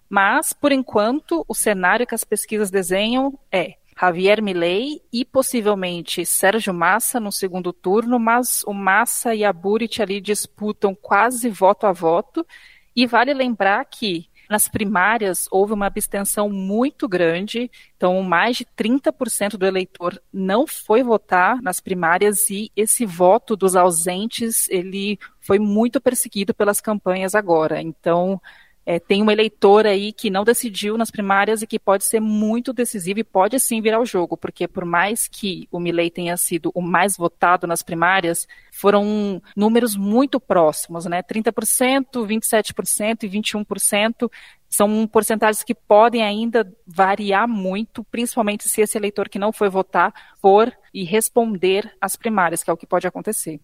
Mas, 0.09 0.51
por 0.51 0.71
enquanto, 0.71 1.45
o 1.47 1.53
cenário 1.53 2.07
que 2.07 2.15
as 2.15 2.23
pesquisas 2.23 2.71
desenham 2.71 3.37
é 3.51 3.75
Javier 3.99 4.41
Milei 4.41 5.01
e 5.11 5.25
possivelmente 5.25 6.25
Sérgio 6.25 6.73
Massa 6.73 7.19
no 7.19 7.31
segundo 7.31 7.73
turno, 7.73 8.17
mas 8.17 8.63
o 8.65 8.73
Massa 8.73 9.35
e 9.35 9.43
a 9.43 9.51
Burit 9.51 10.01
ali 10.01 10.21
disputam 10.21 10.95
quase 10.95 11.49
voto 11.49 11.85
a 11.85 11.91
voto. 11.91 12.47
E 12.95 13.05
vale 13.05 13.33
lembrar 13.33 13.83
que 13.85 14.28
nas 14.49 14.67
primárias, 14.67 15.47
houve 15.51 15.73
uma 15.73 15.85
abstenção 15.85 16.49
muito 16.49 17.07
grande, 17.07 17.69
então 17.95 18.21
mais 18.23 18.57
de 18.57 18.65
30% 18.65 19.57
do 19.57 19.65
eleitor 19.65 20.19
não 20.33 20.65
foi 20.65 21.03
votar 21.03 21.61
nas 21.61 21.79
primárias 21.79 22.49
e 22.49 22.71
esse 22.75 23.05
voto 23.05 23.55
dos 23.55 23.75
ausentes, 23.75 24.67
ele 24.69 25.19
foi 25.39 25.59
muito 25.59 26.01
perseguido 26.01 26.53
pelas 26.53 26.81
campanhas 26.81 27.35
agora. 27.35 27.79
Então, 27.79 28.41
é, 28.85 28.99
tem 28.99 29.21
um 29.21 29.29
eleitor 29.29 29.85
aí 29.85 30.11
que 30.11 30.29
não 30.29 30.43
decidiu 30.43 30.97
nas 30.97 31.11
primárias 31.11 31.61
e 31.61 31.67
que 31.67 31.77
pode 31.77 32.03
ser 32.05 32.19
muito 32.19 32.73
decisivo 32.73 33.19
e 33.19 33.23
pode 33.23 33.59
sim 33.59 33.81
virar 33.81 33.99
o 33.99 34.05
jogo, 34.05 34.35
porque 34.35 34.67
por 34.67 34.83
mais 34.83 35.27
que 35.27 35.67
o 35.71 35.79
Milley 35.79 36.09
tenha 36.09 36.35
sido 36.37 36.71
o 36.73 36.81
mais 36.81 37.15
votado 37.15 37.67
nas 37.67 37.83
primárias, 37.83 38.47
foram 38.71 39.41
números 39.55 39.95
muito 39.95 40.39
próximos, 40.39 41.05
né? 41.05 41.21
30%, 41.21 42.25
27% 42.25 43.23
e 43.23 43.29
21% 43.29 44.31
são 44.69 45.07
porcentagens 45.07 45.63
que 45.63 45.73
podem 45.73 46.23
ainda 46.23 46.71
variar 46.85 47.47
muito, 47.47 48.03
principalmente 48.03 48.69
se 48.69 48.81
esse 48.81 48.97
eleitor 48.97 49.27
que 49.27 49.39
não 49.39 49.51
foi 49.51 49.69
votar 49.69 50.13
for 50.39 50.71
e 50.93 51.03
responder 51.03 51.91
às 51.99 52.15
primárias, 52.15 52.63
que 52.63 52.69
é 52.69 52.73
o 52.73 52.77
que 52.77 52.85
pode 52.85 53.07
acontecer. 53.07 53.59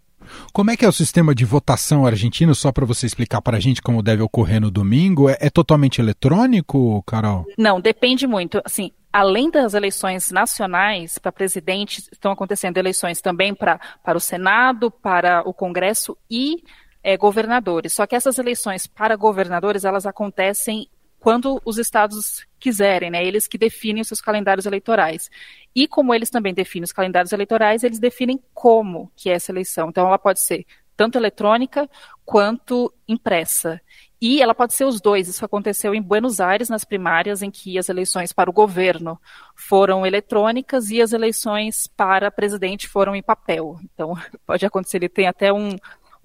Como 0.51 0.71
é 0.71 0.77
que 0.77 0.85
é 0.85 0.87
o 0.87 0.93
sistema 0.93 1.35
de 1.35 1.45
votação 1.45 2.05
argentino, 2.05 2.55
só 2.55 2.71
para 2.71 2.85
você 2.85 3.05
explicar 3.05 3.41
para 3.41 3.57
a 3.57 3.59
gente 3.59 3.81
como 3.81 4.01
deve 4.01 4.21
ocorrer 4.21 4.59
no 4.59 4.71
domingo? 4.71 5.29
É, 5.29 5.37
é 5.39 5.49
totalmente 5.49 5.99
eletrônico, 5.99 7.03
Carol? 7.03 7.45
Não, 7.57 7.79
depende 7.79 8.25
muito. 8.25 8.61
Assim, 8.65 8.91
além 9.11 9.49
das 9.49 9.73
eleições 9.73 10.31
nacionais 10.31 11.17
para 11.17 11.31
presidente, 11.31 12.03
estão 12.11 12.31
acontecendo 12.31 12.77
eleições 12.77 13.21
também 13.21 13.53
para, 13.53 13.79
para 14.03 14.17
o 14.17 14.21
Senado, 14.21 14.89
para 14.89 15.47
o 15.47 15.53
Congresso 15.53 16.17
e 16.29 16.63
é, 17.03 17.15
governadores. 17.15 17.93
Só 17.93 18.07
que 18.07 18.15
essas 18.15 18.39
eleições 18.39 18.87
para 18.87 19.15
governadores, 19.15 19.85
elas 19.85 20.05
acontecem 20.05 20.89
quando 21.25 21.59
os 21.65 21.79
estados 21.79 22.45
quiserem, 22.59 23.09
né? 23.09 23.25
Eles 23.25 23.47
que 23.47 23.57
definem 23.57 23.99
os 23.99 24.07
seus 24.07 24.21
calendários 24.21 24.67
eleitorais. 24.67 25.27
E 25.73 25.87
como 25.87 26.13
eles 26.13 26.29
também 26.29 26.53
definem 26.53 26.83
os 26.83 26.91
calendários 26.91 27.31
eleitorais, 27.33 27.83
eles 27.83 27.97
definem 27.97 28.39
como 28.53 29.11
que 29.15 29.31
é 29.31 29.33
essa 29.33 29.51
eleição. 29.51 29.89
Então 29.89 30.05
ela 30.05 30.19
pode 30.19 30.39
ser 30.39 30.67
tanto 30.95 31.17
eletrônica 31.17 31.89
quanto 32.23 32.93
impressa. 33.07 33.81
E 34.21 34.39
ela 34.39 34.53
pode 34.53 34.75
ser 34.75 34.85
os 34.85 35.01
dois. 35.01 35.27
Isso 35.27 35.43
aconteceu 35.43 35.95
em 35.95 36.01
Buenos 36.01 36.39
Aires 36.39 36.69
nas 36.69 36.85
primárias, 36.85 37.41
em 37.41 37.49
que 37.49 37.79
as 37.79 37.89
eleições 37.89 38.31
para 38.31 38.47
o 38.47 38.53
governo 38.53 39.19
foram 39.55 40.05
eletrônicas 40.05 40.91
e 40.91 41.01
as 41.01 41.11
eleições 41.11 41.87
para 41.87 42.29
presidente 42.29 42.87
foram 42.87 43.15
em 43.15 43.23
papel. 43.23 43.79
Então, 43.83 44.13
pode 44.45 44.63
acontecer, 44.63 44.97
ele 44.97 45.09
tem 45.09 45.25
até 45.25 45.51
um, 45.51 45.75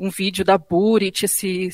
um 0.00 0.08
vídeo 0.08 0.42
da 0.42 0.56
Burit 0.56 1.28
se, 1.28 1.68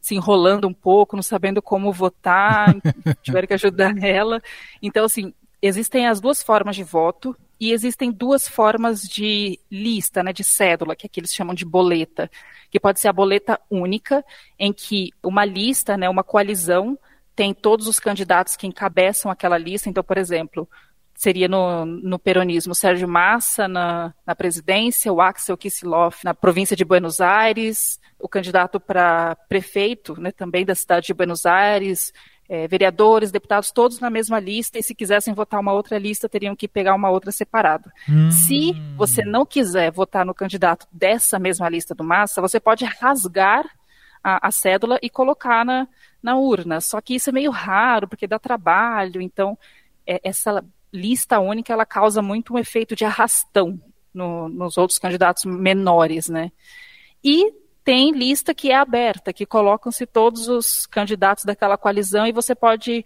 se 0.00 0.14
enrolando 0.16 0.66
um 0.66 0.74
pouco, 0.74 1.14
não 1.14 1.22
sabendo 1.22 1.62
como 1.62 1.92
votar, 1.92 2.74
tiveram 3.22 3.46
que 3.46 3.54
ajudar 3.54 3.96
ela. 4.02 4.42
Então, 4.82 5.04
assim, 5.04 5.32
existem 5.62 6.08
as 6.08 6.20
duas 6.20 6.42
formas 6.42 6.74
de 6.74 6.82
voto 6.82 7.36
e 7.60 7.72
existem 7.72 8.10
duas 8.10 8.48
formas 8.48 9.02
de 9.02 9.60
lista, 9.70 10.24
né, 10.24 10.32
de 10.32 10.42
cédula, 10.42 10.96
que 10.96 11.06
aqui 11.06 11.20
eles 11.20 11.32
chamam 11.32 11.54
de 11.54 11.64
boleta, 11.64 12.28
que 12.68 12.80
pode 12.80 12.98
ser 12.98 13.08
a 13.08 13.12
boleta 13.12 13.60
única, 13.70 14.24
em 14.58 14.72
que 14.72 15.10
uma 15.22 15.44
lista, 15.44 15.96
né, 15.96 16.08
uma 16.08 16.24
coalizão, 16.24 16.98
tem 17.34 17.54
todos 17.54 17.86
os 17.86 18.00
candidatos 18.00 18.56
que 18.56 18.66
encabeçam 18.66 19.30
aquela 19.30 19.56
lista. 19.56 19.88
Então, 19.88 20.02
por 20.02 20.18
exemplo, 20.18 20.68
seria 21.18 21.48
no, 21.48 21.84
no 21.84 22.16
peronismo 22.16 22.76
Sérgio 22.76 23.08
Massa 23.08 23.66
na, 23.66 24.14
na 24.24 24.36
presidência, 24.36 25.12
o 25.12 25.20
Axel 25.20 25.56
Kicillof 25.56 26.24
na 26.24 26.32
província 26.32 26.76
de 26.76 26.84
Buenos 26.84 27.20
Aires, 27.20 27.98
o 28.20 28.28
candidato 28.28 28.78
para 28.78 29.34
prefeito 29.48 30.18
né, 30.20 30.30
também 30.30 30.64
da 30.64 30.76
cidade 30.76 31.08
de 31.08 31.14
Buenos 31.14 31.44
Aires, 31.44 32.12
é, 32.48 32.68
vereadores, 32.68 33.32
deputados, 33.32 33.72
todos 33.72 33.98
na 33.98 34.08
mesma 34.08 34.38
lista, 34.38 34.78
e 34.78 34.82
se 34.82 34.94
quisessem 34.94 35.34
votar 35.34 35.58
uma 35.58 35.72
outra 35.72 35.98
lista, 35.98 36.28
teriam 36.28 36.54
que 36.54 36.68
pegar 36.68 36.94
uma 36.94 37.10
outra 37.10 37.32
separada. 37.32 37.92
Hum. 38.08 38.30
Se 38.30 38.72
você 38.96 39.24
não 39.24 39.44
quiser 39.44 39.90
votar 39.90 40.24
no 40.24 40.32
candidato 40.32 40.86
dessa 40.92 41.36
mesma 41.36 41.68
lista 41.68 41.96
do 41.96 42.04
Massa, 42.04 42.40
você 42.40 42.60
pode 42.60 42.84
rasgar 42.84 43.68
a, 44.22 44.46
a 44.46 44.52
cédula 44.52 45.00
e 45.02 45.10
colocar 45.10 45.64
na, 45.64 45.88
na 46.22 46.36
urna. 46.36 46.80
Só 46.80 47.00
que 47.00 47.16
isso 47.16 47.28
é 47.28 47.32
meio 47.32 47.50
raro, 47.50 48.06
porque 48.06 48.28
dá 48.28 48.38
trabalho, 48.38 49.20
então 49.20 49.58
é, 50.06 50.20
essa 50.22 50.64
lista 50.92 51.38
única 51.38 51.72
ela 51.72 51.86
causa 51.86 52.22
muito 52.22 52.54
um 52.54 52.58
efeito 52.58 52.96
de 52.96 53.04
arrastão 53.04 53.80
no, 54.12 54.48
nos 54.48 54.76
outros 54.76 54.98
candidatos 54.98 55.44
menores, 55.44 56.28
né? 56.28 56.50
E 57.22 57.52
tem 57.84 58.12
lista 58.12 58.54
que 58.54 58.70
é 58.70 58.76
aberta, 58.76 59.32
que 59.32 59.46
colocam-se 59.46 60.06
todos 60.06 60.48
os 60.48 60.86
candidatos 60.86 61.44
daquela 61.44 61.78
coalizão 61.78 62.26
e 62.26 62.32
você 62.32 62.54
pode 62.54 63.04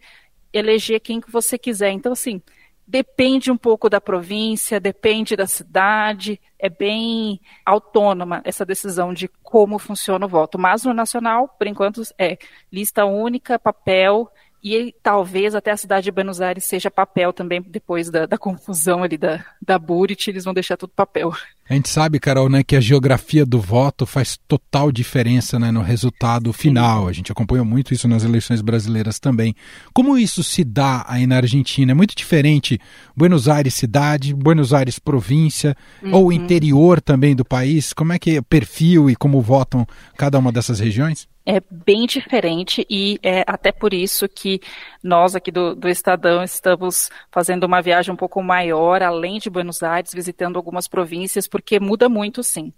eleger 0.52 1.00
quem 1.00 1.20
que 1.20 1.30
você 1.30 1.56
quiser. 1.56 1.90
Então, 1.92 2.12
assim, 2.12 2.42
depende 2.86 3.50
um 3.50 3.56
pouco 3.56 3.88
da 3.88 4.00
província, 4.00 4.80
depende 4.80 5.36
da 5.36 5.46
cidade, 5.46 6.40
é 6.58 6.68
bem 6.68 7.40
autônoma 7.64 8.42
essa 8.44 8.66
decisão 8.66 9.14
de 9.14 9.28
como 9.42 9.78
funciona 9.78 10.26
o 10.26 10.28
voto. 10.28 10.58
Mas 10.58 10.84
no 10.84 10.92
nacional, 10.92 11.48
por 11.48 11.66
enquanto, 11.66 12.02
é 12.18 12.36
lista 12.70 13.04
única, 13.04 13.58
papel 13.58 14.30
e 14.62 14.94
talvez 15.02 15.54
até 15.54 15.72
a 15.72 15.76
cidade 15.76 16.04
de 16.04 16.12
Buenos 16.12 16.40
Aires 16.40 16.64
seja 16.64 16.90
papel 16.90 17.32
também, 17.32 17.60
depois 17.60 18.10
da, 18.10 18.26
da 18.26 18.38
confusão 18.38 19.02
ali 19.02 19.18
da, 19.18 19.44
da 19.60 19.78
Burit, 19.78 20.30
eles 20.30 20.44
vão 20.44 20.54
deixar 20.54 20.76
tudo 20.76 20.92
papel. 20.94 21.32
A 21.68 21.74
gente 21.74 21.88
sabe, 21.88 22.20
Carol, 22.20 22.48
né, 22.48 22.62
que 22.62 22.76
a 22.76 22.80
geografia 22.80 23.46
do 23.46 23.58
voto 23.58 24.04
faz 24.04 24.38
total 24.46 24.92
diferença 24.92 25.58
né, 25.58 25.70
no 25.70 25.80
resultado 25.80 26.52
final. 26.52 27.08
A 27.08 27.12
gente 27.12 27.32
acompanhou 27.32 27.64
muito 27.64 27.94
isso 27.94 28.06
nas 28.06 28.24
eleições 28.24 28.60
brasileiras 28.60 29.18
também. 29.18 29.54
Como 29.92 30.18
isso 30.18 30.44
se 30.44 30.62
dá 30.62 31.04
aí 31.08 31.26
na 31.26 31.36
Argentina? 31.36 31.92
É 31.92 31.94
muito 31.94 32.14
diferente 32.14 32.78
Buenos 33.16 33.48
Aires 33.48 33.74
cidade, 33.74 34.34
Buenos 34.34 34.72
Aires 34.72 34.98
província, 34.98 35.76
uhum. 36.02 36.12
ou 36.12 36.32
interior 36.32 37.00
também 37.00 37.34
do 37.34 37.44
país? 37.44 37.92
Como 37.92 38.12
é 38.12 38.18
que 38.18 38.36
é 38.36 38.38
o 38.40 38.44
perfil 38.44 39.08
e 39.08 39.16
como 39.16 39.40
votam 39.40 39.86
cada 40.16 40.38
uma 40.38 40.52
dessas 40.52 40.78
regiões? 40.78 41.31
É 41.44 41.60
bem 41.70 42.06
diferente 42.06 42.86
e 42.88 43.18
é 43.22 43.42
até 43.46 43.72
por 43.72 43.92
isso 43.92 44.28
que 44.28 44.60
nós 45.02 45.34
aqui 45.34 45.50
do, 45.50 45.74
do 45.74 45.88
Estadão 45.88 46.42
estamos 46.42 47.10
fazendo 47.30 47.64
uma 47.64 47.82
viagem 47.82 48.12
um 48.12 48.16
pouco 48.16 48.42
maior, 48.42 49.02
além 49.02 49.38
de 49.38 49.50
Buenos 49.50 49.82
Aires, 49.82 50.14
visitando 50.14 50.56
algumas 50.56 50.86
províncias, 50.86 51.48
porque 51.48 51.80
muda 51.80 52.08
muito 52.08 52.42
sim. 52.42 52.72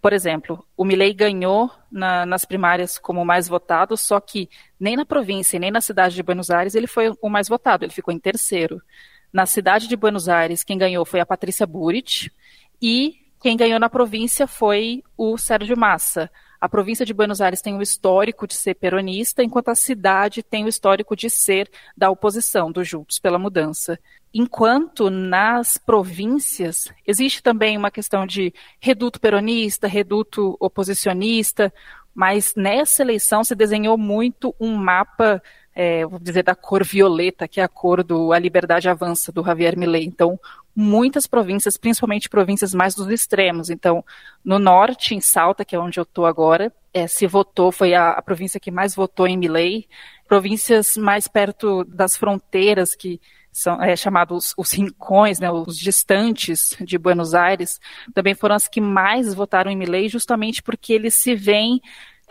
Por 0.00 0.12
exemplo, 0.12 0.66
o 0.76 0.84
Milei 0.84 1.14
ganhou 1.14 1.70
na, 1.90 2.26
nas 2.26 2.44
primárias 2.44 2.98
como 2.98 3.24
mais 3.24 3.46
votado, 3.48 3.96
só 3.96 4.18
que 4.20 4.50
nem 4.78 4.96
na 4.96 5.06
província, 5.06 5.58
nem 5.58 5.70
na 5.70 5.80
cidade 5.80 6.14
de 6.14 6.22
Buenos 6.22 6.50
Aires 6.50 6.74
ele 6.74 6.88
foi 6.88 7.12
o 7.22 7.28
mais 7.28 7.48
votado, 7.48 7.84
ele 7.84 7.92
ficou 7.92 8.12
em 8.12 8.18
terceiro. 8.18 8.82
Na 9.32 9.46
cidade 9.46 9.88
de 9.88 9.96
Buenos 9.96 10.28
Aires, 10.28 10.64
quem 10.64 10.76
ganhou 10.76 11.04
foi 11.04 11.20
a 11.20 11.26
Patrícia 11.26 11.66
Burit 11.66 12.30
e 12.80 13.14
quem 13.40 13.56
ganhou 13.56 13.80
na 13.80 13.88
província 13.88 14.46
foi 14.46 15.02
o 15.16 15.38
Sérgio 15.38 15.78
Massa. 15.78 16.30
A 16.62 16.68
província 16.68 17.04
de 17.04 17.12
Buenos 17.12 17.40
Aires 17.40 17.60
tem 17.60 17.76
o 17.76 17.82
histórico 17.82 18.46
de 18.46 18.54
ser 18.54 18.74
peronista, 18.74 19.42
enquanto 19.42 19.70
a 19.70 19.74
cidade 19.74 20.44
tem 20.44 20.64
o 20.64 20.68
histórico 20.68 21.16
de 21.16 21.28
ser 21.28 21.68
da 21.96 22.08
oposição, 22.08 22.70
dos 22.70 22.86
Juntos 22.86 23.18
pela 23.18 23.36
Mudança. 23.36 23.98
Enquanto 24.32 25.10
nas 25.10 25.76
províncias 25.76 26.86
existe 27.04 27.42
também 27.42 27.76
uma 27.76 27.90
questão 27.90 28.24
de 28.24 28.54
reduto 28.78 29.20
peronista, 29.20 29.88
reduto 29.88 30.56
oposicionista, 30.60 31.74
mas 32.14 32.54
nessa 32.54 33.02
eleição 33.02 33.42
se 33.42 33.56
desenhou 33.56 33.98
muito 33.98 34.54
um 34.60 34.76
mapa 34.76 35.42
é, 35.74 36.04
vou 36.04 36.18
dizer, 36.18 36.42
da 36.42 36.54
cor 36.54 36.84
violeta, 36.84 37.48
que 37.48 37.60
é 37.60 37.64
a 37.64 37.68
cor 37.68 38.02
do 38.02 38.32
A 38.32 38.38
Liberdade 38.38 38.88
Avança, 38.88 39.32
do 39.32 39.44
Javier 39.44 39.76
Milei. 39.76 40.04
Então, 40.04 40.38
muitas 40.74 41.26
províncias, 41.26 41.76
principalmente 41.76 42.28
províncias 42.28 42.74
mais 42.74 42.94
dos 42.94 43.08
extremos. 43.08 43.70
Então, 43.70 44.04
no 44.44 44.58
norte, 44.58 45.14
em 45.14 45.20
Salta, 45.20 45.64
que 45.64 45.74
é 45.74 45.78
onde 45.78 45.98
eu 45.98 46.02
estou 46.02 46.26
agora, 46.26 46.72
é, 46.92 47.06
se 47.06 47.26
votou, 47.26 47.72
foi 47.72 47.94
a, 47.94 48.10
a, 48.10 48.22
província 48.22 48.60
que 48.60 48.70
mais 48.70 48.94
votou 48.94 49.26
em 49.26 49.36
Milei. 49.36 49.86
Províncias 50.28 50.96
mais 50.96 51.26
perto 51.26 51.84
das 51.84 52.16
fronteiras, 52.16 52.94
que 52.94 53.20
são 53.50 53.82
é, 53.82 53.94
chamados 53.94 54.54
os 54.56 54.72
rincões, 54.72 55.38
né, 55.38 55.50
os 55.50 55.76
distantes 55.76 56.74
de 56.80 56.96
Buenos 56.96 57.34
Aires, 57.34 57.78
também 58.14 58.34
foram 58.34 58.54
as 58.54 58.66
que 58.66 58.80
mais 58.80 59.34
votaram 59.34 59.70
em 59.70 59.76
Milei, 59.76 60.08
justamente 60.08 60.62
porque 60.62 60.94
eles 60.94 61.14
se 61.14 61.34
veem 61.34 61.80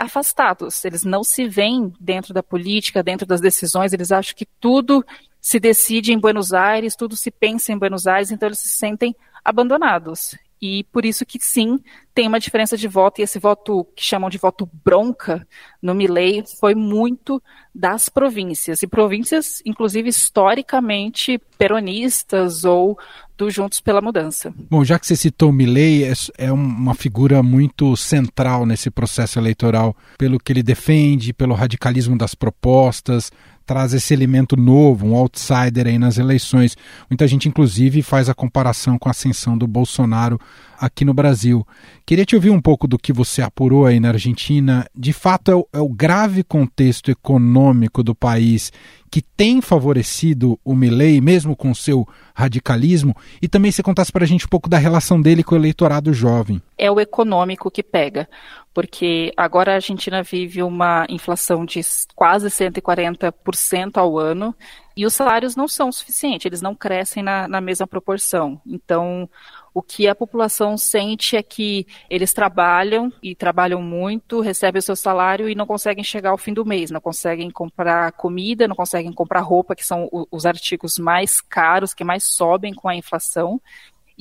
afastados, 0.01 0.83
eles 0.83 1.03
não 1.03 1.23
se 1.23 1.47
veem 1.47 1.93
dentro 1.99 2.33
da 2.33 2.41
política, 2.41 3.03
dentro 3.03 3.25
das 3.25 3.39
decisões, 3.39 3.93
eles 3.93 4.11
acham 4.11 4.35
que 4.35 4.47
tudo 4.59 5.05
se 5.39 5.59
decide 5.59 6.11
em 6.11 6.19
Buenos 6.19 6.53
Aires, 6.53 6.95
tudo 6.95 7.15
se 7.15 7.31
pensa 7.31 7.71
em 7.71 7.77
Buenos 7.77 8.07
Aires, 8.07 8.31
então 8.31 8.47
eles 8.47 8.59
se 8.59 8.69
sentem 8.69 9.15
abandonados. 9.43 10.35
E 10.61 10.83
por 10.85 11.05
isso 11.05 11.25
que 11.25 11.39
sim, 11.39 11.79
tem 12.13 12.27
uma 12.27 12.39
diferença 12.39 12.77
de 12.77 12.87
voto, 12.87 13.19
e 13.19 13.23
esse 13.23 13.39
voto 13.39 13.83
que 13.95 14.03
chamam 14.03 14.29
de 14.29 14.37
voto 14.37 14.69
bronca 14.83 15.47
no 15.81 15.95
Milley 15.95 16.43
foi 16.59 16.75
muito 16.75 17.41
das 17.73 18.09
províncias, 18.09 18.83
e 18.83 18.87
províncias, 18.87 19.61
inclusive, 19.65 20.09
historicamente 20.09 21.39
peronistas 21.57 22.63
ou 22.63 22.97
do 23.41 23.49
Juntos 23.49 23.81
pela 23.81 24.01
Mudança. 24.01 24.53
Bom, 24.69 24.85
já 24.85 24.99
que 24.99 25.07
você 25.07 25.15
citou 25.15 25.49
o 25.49 25.53
Milley, 25.53 26.03
é, 26.03 26.13
é 26.37 26.51
uma 26.51 26.93
figura 26.93 27.41
muito 27.41 27.97
central 27.97 28.67
nesse 28.67 28.91
processo 28.91 29.39
eleitoral, 29.39 29.95
pelo 30.15 30.39
que 30.39 30.53
ele 30.53 30.61
defende, 30.61 31.33
pelo 31.33 31.55
radicalismo 31.55 32.15
das 32.15 32.35
propostas, 32.35 33.31
traz 33.65 33.95
esse 33.95 34.13
elemento 34.13 34.55
novo, 34.55 35.07
um 35.07 35.15
outsider 35.15 35.87
aí 35.87 35.97
nas 35.97 36.19
eleições. 36.19 36.77
Muita 37.09 37.27
gente, 37.27 37.49
inclusive, 37.49 38.03
faz 38.03 38.29
a 38.29 38.33
comparação 38.35 38.99
com 38.99 39.09
a 39.09 39.11
ascensão 39.11 39.57
do 39.57 39.65
Bolsonaro 39.65 40.39
aqui 40.81 41.05
no 41.05 41.13
Brasil. 41.13 41.65
Queria 42.05 42.25
te 42.25 42.35
ouvir 42.35 42.49
um 42.49 42.59
pouco 42.59 42.87
do 42.87 42.97
que 42.97 43.13
você 43.13 43.43
apurou 43.43 43.85
aí 43.85 43.99
na 43.99 44.09
Argentina. 44.09 44.85
De 44.95 45.13
fato, 45.13 45.51
é 45.51 45.55
o, 45.55 45.67
é 45.73 45.79
o 45.79 45.87
grave 45.87 46.43
contexto 46.43 47.11
econômico 47.11 48.01
do 48.01 48.15
país 48.15 48.71
que 49.11 49.21
tem 49.21 49.61
favorecido 49.61 50.57
o 50.63 50.73
Milley, 50.73 51.19
mesmo 51.19 51.53
com 51.53 51.73
seu 51.75 52.07
radicalismo, 52.33 53.13
e 53.41 53.47
também 53.47 53.69
se 53.69 53.83
contasse 53.83 54.09
para 54.09 54.23
a 54.23 54.27
gente 54.27 54.45
um 54.45 54.49
pouco 54.49 54.69
da 54.69 54.77
relação 54.77 55.21
dele 55.21 55.43
com 55.43 55.53
o 55.53 55.57
eleitorado 55.57 56.13
jovem. 56.13 56.61
É 56.77 56.89
o 56.89 56.97
econômico 56.97 57.69
que 57.69 57.83
pega, 57.83 58.27
porque 58.73 59.33
agora 59.35 59.73
a 59.73 59.75
Argentina 59.75 60.23
vive 60.23 60.63
uma 60.63 61.05
inflação 61.09 61.65
de 61.65 61.81
quase 62.15 62.47
140% 62.47 63.97
ao 63.97 64.17
ano, 64.17 64.55
e 64.95 65.05
os 65.05 65.13
salários 65.13 65.57
não 65.57 65.67
são 65.67 65.91
suficientes, 65.91 66.45
eles 66.45 66.61
não 66.61 66.73
crescem 66.73 67.21
na, 67.21 67.49
na 67.49 67.59
mesma 67.59 67.85
proporção. 67.85 68.61
Então, 68.65 69.29
O 69.73 69.81
que 69.81 70.07
a 70.07 70.13
população 70.13 70.77
sente 70.77 71.37
é 71.37 71.41
que 71.41 71.87
eles 72.09 72.33
trabalham 72.33 73.11
e 73.23 73.33
trabalham 73.33 73.81
muito, 73.81 74.41
recebem 74.41 74.79
o 74.79 74.81
seu 74.81 74.97
salário 74.97 75.47
e 75.47 75.55
não 75.55 75.65
conseguem 75.65 76.03
chegar 76.03 76.31
ao 76.31 76.37
fim 76.37 76.53
do 76.53 76.65
mês, 76.65 76.91
não 76.91 76.99
conseguem 76.99 77.49
comprar 77.49 78.11
comida, 78.11 78.67
não 78.67 78.75
conseguem 78.75 79.13
comprar 79.13 79.39
roupa, 79.39 79.73
que 79.73 79.85
são 79.85 80.09
os 80.29 80.45
artigos 80.45 80.97
mais 80.97 81.39
caros, 81.39 81.93
que 81.93 82.03
mais 82.03 82.25
sobem 82.25 82.73
com 82.73 82.89
a 82.89 82.95
inflação. 82.95 83.61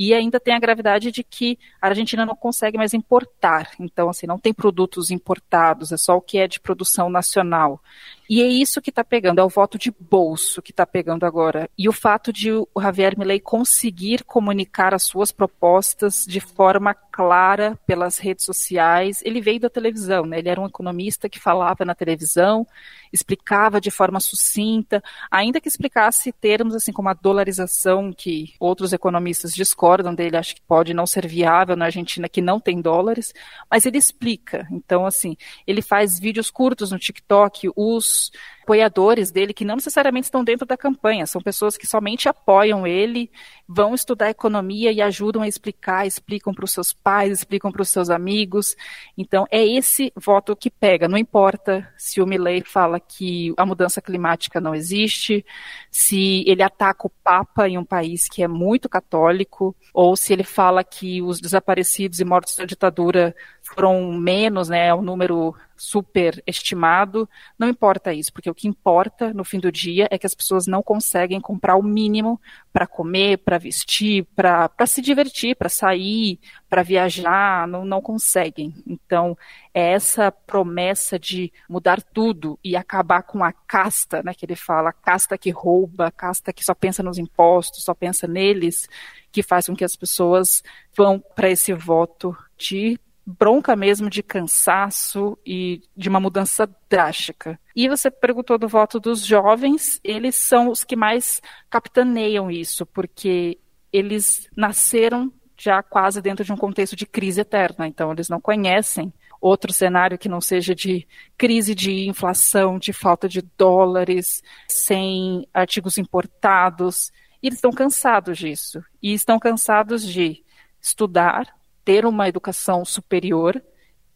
E 0.02 0.14
ainda 0.14 0.40
tem 0.40 0.54
a 0.54 0.58
gravidade 0.58 1.12
de 1.12 1.22
que 1.22 1.58
a 1.78 1.88
Argentina 1.88 2.24
não 2.24 2.34
consegue 2.34 2.78
mais 2.78 2.94
importar. 2.94 3.72
Então, 3.78 4.08
assim, 4.08 4.26
não 4.26 4.38
tem 4.38 4.50
produtos 4.50 5.10
importados, 5.10 5.92
é 5.92 5.98
só 5.98 6.16
o 6.16 6.22
que 6.22 6.38
é 6.38 6.48
de 6.48 6.58
produção 6.58 7.10
nacional. 7.10 7.82
E 8.26 8.40
é 8.40 8.46
isso 8.46 8.80
que 8.80 8.88
está 8.88 9.04
pegando, 9.04 9.40
é 9.40 9.44
o 9.44 9.48
voto 9.50 9.76
de 9.76 9.92
bolso 10.00 10.62
que 10.62 10.70
está 10.70 10.86
pegando 10.86 11.26
agora. 11.26 11.68
E 11.76 11.86
o 11.86 11.92
fato 11.92 12.32
de 12.32 12.50
o 12.50 12.66
Javier 12.80 13.18
Milei 13.18 13.40
conseguir 13.40 14.24
comunicar 14.24 14.94
as 14.94 15.02
suas 15.02 15.30
propostas 15.30 16.24
de 16.26 16.40
forma 16.40 16.94
clara 17.20 17.78
pelas 17.86 18.16
redes 18.16 18.46
sociais. 18.46 19.20
Ele 19.22 19.42
veio 19.42 19.60
da 19.60 19.68
televisão, 19.68 20.24
né? 20.24 20.38
Ele 20.38 20.48
era 20.48 20.58
um 20.58 20.64
economista 20.64 21.28
que 21.28 21.38
falava 21.38 21.84
na 21.84 21.94
televisão, 21.94 22.66
explicava 23.12 23.78
de 23.78 23.90
forma 23.90 24.18
sucinta, 24.20 25.04
ainda 25.30 25.60
que 25.60 25.68
explicasse 25.68 26.32
termos 26.32 26.74
assim 26.74 26.94
como 26.94 27.10
a 27.10 27.12
dolarização, 27.12 28.10
que 28.10 28.54
outros 28.58 28.94
economistas 28.94 29.52
discordam 29.52 30.14
dele, 30.14 30.38
acho 30.38 30.54
que 30.54 30.62
pode 30.62 30.94
não 30.94 31.06
ser 31.06 31.26
viável 31.26 31.76
na 31.76 31.84
Argentina, 31.84 32.26
que 32.26 32.40
não 32.40 32.58
tem 32.58 32.80
dólares, 32.80 33.34
mas 33.70 33.84
ele 33.84 33.98
explica. 33.98 34.66
Então, 34.70 35.04
assim, 35.04 35.36
ele 35.66 35.82
faz 35.82 36.18
vídeos 36.18 36.50
curtos 36.50 36.90
no 36.90 36.98
TikTok, 36.98 37.70
os 37.76 38.32
apoiadores 38.70 39.32
dele, 39.32 39.52
que 39.52 39.64
não 39.64 39.74
necessariamente 39.74 40.26
estão 40.26 40.44
dentro 40.44 40.64
da 40.64 40.76
campanha, 40.76 41.26
são 41.26 41.42
pessoas 41.42 41.76
que 41.76 41.88
somente 41.88 42.28
apoiam 42.28 42.86
ele, 42.86 43.28
vão 43.68 43.94
estudar 43.94 44.30
economia 44.30 44.92
e 44.92 45.02
ajudam 45.02 45.42
a 45.42 45.48
explicar, 45.48 46.06
explicam 46.06 46.54
para 46.54 46.64
os 46.64 46.70
seus 46.70 46.92
pais, 46.92 47.32
explicam 47.32 47.72
para 47.72 47.82
os 47.82 47.88
seus 47.88 48.10
amigos. 48.10 48.76
Então, 49.18 49.44
é 49.50 49.66
esse 49.66 50.12
voto 50.14 50.54
que 50.54 50.70
pega. 50.70 51.08
Não 51.08 51.18
importa 51.18 51.92
se 51.98 52.20
o 52.20 52.26
Milley 52.26 52.62
fala 52.64 53.00
que 53.00 53.52
a 53.56 53.66
mudança 53.66 54.00
climática 54.00 54.60
não 54.60 54.72
existe, 54.72 55.44
se 55.90 56.44
ele 56.46 56.62
ataca 56.62 57.08
o 57.08 57.10
Papa 57.10 57.68
em 57.68 57.76
um 57.76 57.84
país 57.84 58.28
que 58.28 58.40
é 58.40 58.48
muito 58.48 58.88
católico, 58.88 59.74
ou 59.92 60.14
se 60.14 60.32
ele 60.32 60.44
fala 60.44 60.84
que 60.84 61.20
os 61.20 61.40
desaparecidos 61.40 62.20
e 62.20 62.24
mortos 62.24 62.54
da 62.54 62.64
ditadura 62.64 63.34
foram 63.74 64.12
menos, 64.12 64.68
né, 64.68 64.88
é 64.88 64.94
um 64.94 65.02
número 65.02 65.54
super 65.76 66.42
estimado, 66.46 67.28
não 67.58 67.68
importa 67.68 68.12
isso, 68.12 68.32
porque 68.32 68.50
o 68.50 68.54
que 68.54 68.68
importa 68.68 69.32
no 69.32 69.44
fim 69.44 69.58
do 69.58 69.72
dia 69.72 70.06
é 70.10 70.18
que 70.18 70.26
as 70.26 70.34
pessoas 70.34 70.66
não 70.66 70.82
conseguem 70.82 71.40
comprar 71.40 71.76
o 71.76 71.82
mínimo 71.82 72.38
para 72.72 72.86
comer, 72.86 73.38
para 73.38 73.56
vestir, 73.56 74.26
para 74.34 74.70
se 74.86 75.00
divertir, 75.00 75.56
para 75.56 75.68
sair, 75.68 76.38
para 76.68 76.82
viajar, 76.82 77.66
não, 77.66 77.84
não 77.84 78.02
conseguem. 78.02 78.74
Então, 78.86 79.38
é 79.72 79.92
essa 79.92 80.30
promessa 80.30 81.18
de 81.18 81.50
mudar 81.68 82.02
tudo 82.02 82.58
e 82.62 82.76
acabar 82.76 83.22
com 83.22 83.42
a 83.42 83.52
casta, 83.52 84.22
né, 84.22 84.34
que 84.34 84.44
ele 84.44 84.56
fala, 84.56 84.90
a 84.90 84.92
casta 84.92 85.38
que 85.38 85.50
rouba, 85.50 86.08
a 86.08 86.12
casta 86.12 86.52
que 86.52 86.64
só 86.64 86.74
pensa 86.74 87.02
nos 87.02 87.16
impostos, 87.16 87.84
só 87.84 87.94
pensa 87.94 88.26
neles, 88.26 88.88
que 89.32 89.42
faz 89.42 89.66
com 89.66 89.76
que 89.76 89.84
as 89.84 89.96
pessoas 89.96 90.62
vão 90.94 91.22
para 91.34 91.48
esse 91.48 91.72
voto 91.72 92.36
de 92.58 92.98
bronca 93.38 93.74
mesmo 93.76 94.10
de 94.10 94.22
cansaço 94.22 95.38
e 95.46 95.82
de 95.96 96.08
uma 96.08 96.20
mudança 96.20 96.68
drástica. 96.88 97.58
E 97.74 97.88
você 97.88 98.10
perguntou 98.10 98.58
do 98.58 98.68
voto 98.68 98.98
dos 98.98 99.24
jovens, 99.24 100.00
eles 100.02 100.36
são 100.36 100.70
os 100.70 100.84
que 100.84 100.96
mais 100.96 101.40
capitaneiam 101.68 102.50
isso, 102.50 102.84
porque 102.86 103.58
eles 103.92 104.48
nasceram 104.56 105.32
já 105.56 105.82
quase 105.82 106.22
dentro 106.22 106.44
de 106.44 106.52
um 106.52 106.56
contexto 106.56 106.96
de 106.96 107.06
crise 107.06 107.42
eterna, 107.42 107.86
então 107.86 108.10
eles 108.12 108.28
não 108.28 108.40
conhecem 108.40 109.12
outro 109.40 109.72
cenário 109.72 110.18
que 110.18 110.28
não 110.28 110.40
seja 110.40 110.74
de 110.74 111.06
crise 111.36 111.74
de 111.74 112.08
inflação, 112.08 112.78
de 112.78 112.92
falta 112.92 113.28
de 113.28 113.40
dólares, 113.56 114.42
sem 114.68 115.46
artigos 115.52 115.96
importados. 115.96 117.10
E 117.42 117.46
eles 117.46 117.56
estão 117.56 117.72
cansados 117.72 118.36
disso. 118.36 118.84
E 119.02 119.14
estão 119.14 119.38
cansados 119.38 120.06
de 120.06 120.44
estudar, 120.80 121.46
ter 121.90 122.06
uma 122.06 122.28
educação 122.28 122.84
superior 122.84 123.60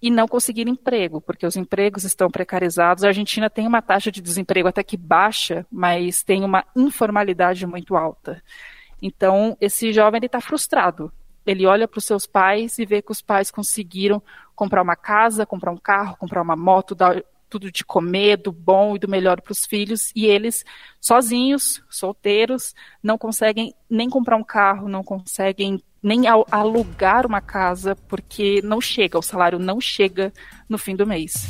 e 0.00 0.08
não 0.08 0.28
conseguir 0.28 0.68
emprego, 0.68 1.20
porque 1.20 1.44
os 1.44 1.56
empregos 1.56 2.04
estão 2.04 2.30
precarizados. 2.30 3.02
A 3.02 3.08
Argentina 3.08 3.50
tem 3.50 3.66
uma 3.66 3.82
taxa 3.82 4.12
de 4.12 4.22
desemprego 4.22 4.68
até 4.68 4.84
que 4.84 4.96
baixa, 4.96 5.66
mas 5.72 6.22
tem 6.22 6.44
uma 6.44 6.64
informalidade 6.76 7.66
muito 7.66 7.96
alta. 7.96 8.40
Então, 9.02 9.56
esse 9.60 9.92
jovem 9.92 10.20
está 10.24 10.40
frustrado. 10.40 11.12
Ele 11.44 11.66
olha 11.66 11.88
para 11.88 11.98
os 11.98 12.04
seus 12.04 12.28
pais 12.28 12.78
e 12.78 12.86
vê 12.86 13.02
que 13.02 13.10
os 13.10 13.20
pais 13.20 13.50
conseguiram 13.50 14.22
comprar 14.54 14.80
uma 14.80 14.94
casa, 14.94 15.44
comprar 15.44 15.72
um 15.72 15.76
carro, 15.76 16.16
comprar 16.16 16.42
uma 16.42 16.54
moto, 16.54 16.94
dar 16.94 17.24
tudo 17.50 17.72
de 17.72 17.84
comer, 17.84 18.36
do 18.36 18.52
bom 18.52 18.94
e 18.94 19.00
do 19.00 19.08
melhor 19.08 19.40
para 19.40 19.52
os 19.52 19.66
filhos, 19.66 20.12
e 20.14 20.26
eles, 20.26 20.64
sozinhos, 21.00 21.82
solteiros, 21.90 22.72
não 23.02 23.18
conseguem 23.18 23.74
nem 23.90 24.08
comprar 24.08 24.36
um 24.36 24.44
carro, 24.44 24.88
não 24.88 25.02
conseguem 25.02 25.82
nem 26.04 26.24
alugar 26.50 27.26
uma 27.26 27.40
casa, 27.40 27.96
porque 28.06 28.60
não 28.62 28.78
chega, 28.78 29.18
o 29.18 29.22
salário 29.22 29.58
não 29.58 29.80
chega 29.80 30.30
no 30.68 30.76
fim 30.76 30.94
do 30.94 31.06
mês. 31.06 31.46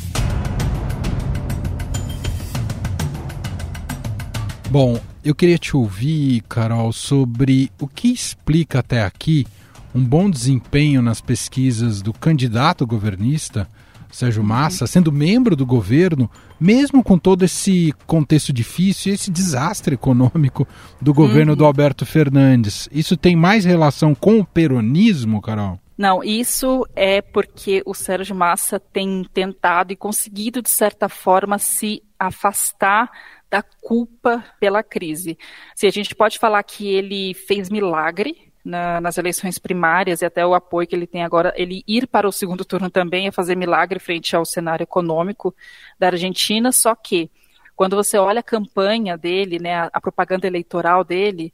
Bom, 4.70 5.00
eu 5.24 5.34
queria 5.34 5.58
te 5.58 5.76
ouvir, 5.76 6.42
Carol, 6.48 6.92
sobre 6.92 7.70
o 7.80 7.88
que 7.88 8.12
explica 8.12 8.78
até 8.78 9.02
aqui 9.02 9.44
um 9.92 10.04
bom 10.04 10.30
desempenho 10.30 11.02
nas 11.02 11.20
pesquisas 11.20 12.00
do 12.00 12.12
candidato 12.12 12.86
governista 12.86 13.68
Sérgio 14.14 14.42
uhum. 14.42 14.48
Massa, 14.48 14.86
sendo 14.86 15.10
membro 15.10 15.56
do 15.56 15.66
governo, 15.66 16.30
mesmo 16.60 17.02
com 17.02 17.18
todo 17.18 17.44
esse 17.44 17.92
contexto 18.06 18.52
difícil, 18.52 19.12
esse 19.12 19.28
desastre 19.28 19.94
econômico 19.94 20.68
do 21.02 21.12
governo 21.12 21.52
uhum. 21.52 21.58
do 21.58 21.64
Alberto 21.64 22.06
Fernandes. 22.06 22.88
Isso 22.92 23.16
tem 23.16 23.34
mais 23.34 23.64
relação 23.64 24.14
com 24.14 24.38
o 24.38 24.44
peronismo, 24.44 25.42
Carol? 25.42 25.80
Não, 25.98 26.22
isso 26.22 26.86
é 26.94 27.20
porque 27.20 27.82
o 27.84 27.92
Sérgio 27.92 28.36
Massa 28.36 28.78
tem 28.78 29.24
tentado 29.32 29.92
e 29.92 29.96
conseguido, 29.96 30.62
de 30.62 30.70
certa 30.70 31.08
forma, 31.08 31.58
se 31.58 32.00
afastar 32.16 33.10
da 33.50 33.62
culpa 33.62 34.44
pela 34.60 34.82
crise. 34.82 35.36
Se 35.74 35.86
a 35.86 35.90
gente 35.90 36.14
pode 36.14 36.38
falar 36.38 36.62
que 36.62 36.86
ele 36.86 37.34
fez 37.34 37.68
milagre, 37.68 38.43
na, 38.64 39.00
nas 39.00 39.18
eleições 39.18 39.58
primárias 39.58 40.22
e 40.22 40.24
até 40.24 40.44
o 40.46 40.54
apoio 40.54 40.86
que 40.86 40.94
ele 40.96 41.06
tem 41.06 41.22
agora, 41.22 41.52
ele 41.56 41.84
ir 41.86 42.06
para 42.06 42.26
o 42.26 42.32
segundo 42.32 42.64
turno 42.64 42.90
também 42.90 43.26
é 43.26 43.32
fazer 43.32 43.56
milagre 43.56 43.98
frente 43.98 44.34
ao 44.34 44.44
cenário 44.44 44.84
econômico 44.84 45.54
da 45.98 46.06
Argentina, 46.08 46.72
só 46.72 46.94
que 46.94 47.30
quando 47.76 47.96
você 47.96 48.16
olha 48.16 48.40
a 48.40 48.42
campanha 48.42 49.18
dele, 49.18 49.58
né, 49.58 49.74
a, 49.74 49.90
a 49.92 50.00
propaganda 50.00 50.46
eleitoral 50.46 51.04
dele, 51.04 51.52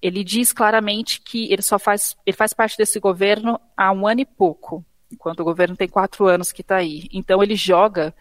ele 0.00 0.24
diz 0.24 0.52
claramente 0.52 1.20
que 1.20 1.52
ele 1.52 1.62
só 1.62 1.78
faz, 1.78 2.16
ele 2.26 2.36
faz 2.36 2.52
parte 2.52 2.76
desse 2.76 2.98
governo 2.98 3.60
há 3.76 3.92
um 3.92 4.06
ano 4.06 4.20
e 4.20 4.24
pouco, 4.24 4.84
enquanto 5.12 5.40
o 5.40 5.44
governo 5.44 5.76
tem 5.76 5.88
quatro 5.88 6.26
anos 6.26 6.52
que 6.52 6.62
está 6.62 6.76
aí. 6.76 7.08
Então 7.12 7.42
ele 7.42 7.56
joga 7.56 8.14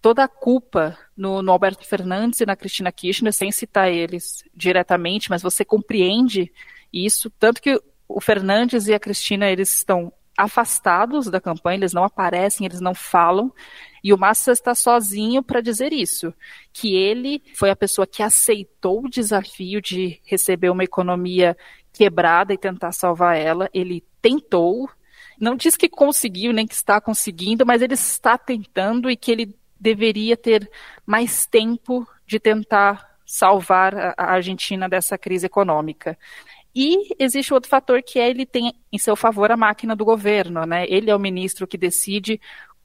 toda 0.00 0.24
a 0.24 0.28
culpa 0.28 0.96
no, 1.16 1.42
no, 1.42 1.52
Alberto 1.52 1.84
Fernandes 1.84 2.40
e 2.40 2.46
na 2.46 2.56
Cristina 2.56 2.92
Kirchner, 2.92 3.32
sem 3.32 3.50
citar 3.50 3.90
eles 3.90 4.44
diretamente, 4.54 5.28
mas 5.28 5.42
você 5.42 5.64
compreende 5.64 6.52
isso, 6.92 7.30
tanto 7.30 7.60
que 7.60 7.80
o 8.08 8.20
Fernandes 8.20 8.88
e 8.88 8.94
a 8.94 9.00
Cristina, 9.00 9.50
eles 9.50 9.72
estão 9.72 10.12
afastados 10.36 11.28
da 11.28 11.40
campanha, 11.40 11.78
eles 11.78 11.92
não 11.92 12.04
aparecem, 12.04 12.64
eles 12.64 12.80
não 12.80 12.94
falam, 12.94 13.52
e 14.04 14.12
o 14.12 14.18
Massa 14.18 14.52
está 14.52 14.72
sozinho 14.72 15.42
para 15.42 15.60
dizer 15.60 15.92
isso, 15.92 16.32
que 16.72 16.94
ele 16.94 17.42
foi 17.54 17.70
a 17.70 17.76
pessoa 17.76 18.06
que 18.06 18.22
aceitou 18.22 19.04
o 19.04 19.10
desafio 19.10 19.82
de 19.82 20.20
receber 20.24 20.70
uma 20.70 20.84
economia 20.84 21.56
quebrada 21.92 22.54
e 22.54 22.58
tentar 22.58 22.92
salvar 22.92 23.36
ela, 23.36 23.68
ele 23.74 24.04
tentou, 24.22 24.88
não 25.40 25.56
diz 25.56 25.76
que 25.76 25.88
conseguiu 25.88 26.52
nem 26.52 26.66
que 26.66 26.74
está 26.74 27.00
conseguindo, 27.00 27.66
mas 27.66 27.82
ele 27.82 27.94
está 27.94 28.38
tentando 28.38 29.10
e 29.10 29.16
que 29.16 29.32
ele 29.32 29.56
deveria 29.78 30.36
ter 30.36 30.70
mais 31.04 31.46
tempo 31.46 32.06
de 32.26 32.38
tentar 32.38 33.08
salvar 33.26 34.14
a 34.16 34.32
Argentina 34.32 34.88
dessa 34.88 35.18
crise 35.18 35.46
econômica. 35.46 36.18
E 36.80 37.12
existe 37.18 37.52
outro 37.52 37.68
fator 37.68 38.00
que 38.04 38.20
é 38.20 38.30
ele 38.30 38.46
tem 38.46 38.72
em 38.92 38.98
seu 38.98 39.16
favor 39.16 39.50
a 39.50 39.56
máquina 39.56 39.96
do 39.96 40.04
governo, 40.04 40.64
né? 40.64 40.86
Ele 40.88 41.10
é 41.10 41.16
o 41.16 41.18
ministro 41.18 41.66
que 41.66 41.76
decide 41.76 42.40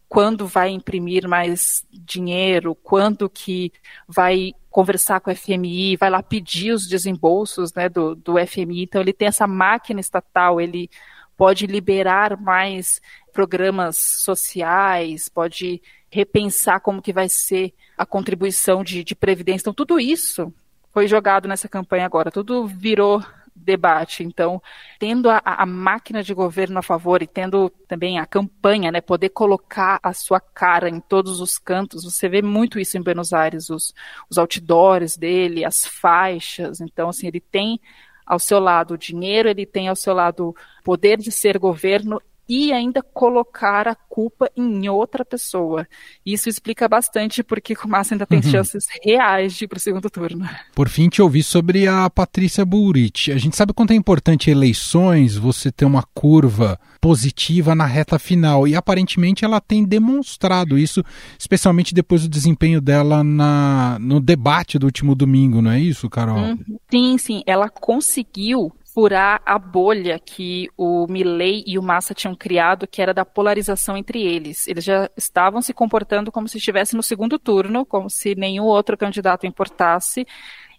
quando 0.09 0.47
vai 0.47 0.69
imprimir 0.69 1.27
mais 1.27 1.85
dinheiro, 1.91 2.73
quando 2.73 3.29
que 3.29 3.71
vai 4.07 4.53
conversar 4.71 5.19
com 5.19 5.29
o 5.29 5.35
FMI, 5.35 5.95
vai 5.95 6.09
lá 6.09 6.23
pedir 6.23 6.71
os 6.71 6.87
desembolsos 6.87 7.71
né, 7.75 7.87
do, 7.87 8.15
do 8.15 8.33
FMI. 8.47 8.81
Então 8.81 8.99
ele 8.99 9.13
tem 9.13 9.27
essa 9.27 9.45
máquina 9.45 9.99
estatal, 9.99 10.59
ele 10.59 10.89
pode 11.37 11.67
liberar 11.67 12.35
mais 12.35 12.99
programas 13.31 13.95
sociais, 13.97 15.29
pode 15.29 15.79
repensar 16.09 16.79
como 16.79 16.99
que 16.99 17.13
vai 17.13 17.29
ser 17.29 17.71
a 17.95 18.07
contribuição 18.07 18.83
de, 18.83 19.03
de 19.03 19.13
previdência. 19.13 19.61
Então 19.61 19.73
tudo 19.73 19.99
isso 19.99 20.51
foi 20.91 21.07
jogado 21.07 21.47
nessa 21.47 21.69
campanha 21.69 22.07
agora, 22.07 22.31
tudo 22.31 22.65
virou 22.65 23.23
debate. 23.55 24.23
Então, 24.23 24.61
tendo 24.99 25.29
a, 25.29 25.41
a, 25.43 25.65
máquina 25.65 26.23
de 26.23 26.33
governo 26.33 26.79
a 26.79 26.81
favor 26.81 27.21
e 27.21 27.27
tendo 27.27 27.69
também 27.87 28.19
a 28.19 28.25
campanha, 28.25 28.91
né, 28.91 29.01
poder 29.01 29.29
colocar 29.29 29.99
a 30.01 30.13
sua 30.13 30.39
cara 30.39 30.89
em 30.89 30.99
todos 30.99 31.39
os 31.39 31.57
cantos, 31.57 32.03
você 32.03 32.27
vê 32.27 32.41
muito 32.41 32.79
isso 32.79 32.97
em 32.97 33.01
Buenos 33.01 33.33
Aires, 33.33 33.69
os, 33.69 33.93
os 34.29 34.37
outdoors 34.37 35.17
dele, 35.17 35.65
as 35.65 35.85
faixas. 35.85 36.81
Então, 36.81 37.09
assim, 37.09 37.27
ele 37.27 37.39
tem 37.39 37.79
ao 38.25 38.39
seu 38.39 38.59
lado 38.59 38.93
o 38.93 38.97
dinheiro, 38.97 39.49
ele 39.49 39.65
tem 39.65 39.87
ao 39.87 39.95
seu 39.95 40.13
lado 40.13 40.49
o 40.49 40.55
poder 40.83 41.17
de 41.17 41.31
ser 41.31 41.57
governo 41.57 42.21
e 42.47 42.73
ainda 42.73 43.01
colocar 43.01 43.87
a 43.87 43.95
culpa 43.95 44.49
em 44.55 44.89
outra 44.89 45.23
pessoa. 45.23 45.87
Isso 46.25 46.49
explica 46.49 46.87
bastante 46.87 47.41
porque 47.43 47.73
o 47.73 47.87
Massa 47.87 48.13
ainda 48.13 48.25
tem 48.25 48.39
uhum. 48.39 48.51
chances 48.51 48.85
reais 49.03 49.53
de 49.53 49.65
ir 49.65 49.67
para 49.67 49.77
o 49.77 49.81
segundo 49.81 50.09
turno. 50.09 50.47
Por 50.75 50.89
fim, 50.89 51.09
te 51.09 51.21
ouvi 51.21 51.41
sobre 51.41 51.87
a 51.87 52.09
Patrícia 52.09 52.65
Bullrich. 52.65 53.31
A 53.31 53.37
gente 53.37 53.55
sabe 53.55 53.73
quanto 53.73 53.91
é 53.91 53.95
importante 53.95 54.49
eleições, 54.49 55.35
você 55.35 55.71
ter 55.71 55.85
uma 55.85 56.03
curva 56.13 56.79
positiva 56.99 57.75
na 57.75 57.85
reta 57.85 58.19
final. 58.19 58.67
E 58.67 58.75
aparentemente 58.75 59.43
ela 59.43 59.59
tem 59.59 59.83
demonstrado 59.83 60.77
isso, 60.77 61.03
especialmente 61.37 61.93
depois 61.93 62.23
do 62.23 62.29
desempenho 62.29 62.79
dela 62.79 63.23
na, 63.23 63.97
no 63.99 64.19
debate 64.19 64.77
do 64.77 64.85
último 64.85 65.15
domingo, 65.15 65.61
não 65.61 65.71
é 65.71 65.79
isso, 65.79 66.09
Carol? 66.09 66.37
Uhum. 66.37 66.57
Sim, 66.89 67.17
sim. 67.17 67.43
Ela 67.45 67.69
conseguiu 67.69 68.71
furar 68.93 69.41
a 69.43 69.57
bolha 69.57 70.19
que 70.19 70.69
o 70.77 71.07
Milley 71.07 71.63
e 71.65 71.79
o 71.79 71.83
Massa 71.83 72.13
tinham 72.13 72.35
criado, 72.35 72.85
que 72.85 73.01
era 73.01 73.13
da 73.13 73.25
polarização 73.25 73.97
entre 73.97 74.21
eles. 74.21 74.67
Eles 74.67 74.83
já 74.83 75.09
estavam 75.17 75.61
se 75.63 75.73
comportando 75.73 76.31
como 76.31 76.47
se 76.47 76.57
estivesse 76.57 76.95
no 76.95 77.01
segundo 77.01 77.39
turno, 77.39 77.85
como 77.85 78.07
se 78.07 78.35
nenhum 78.35 78.65
outro 78.65 78.95
candidato 78.95 79.47
importasse. 79.47 80.27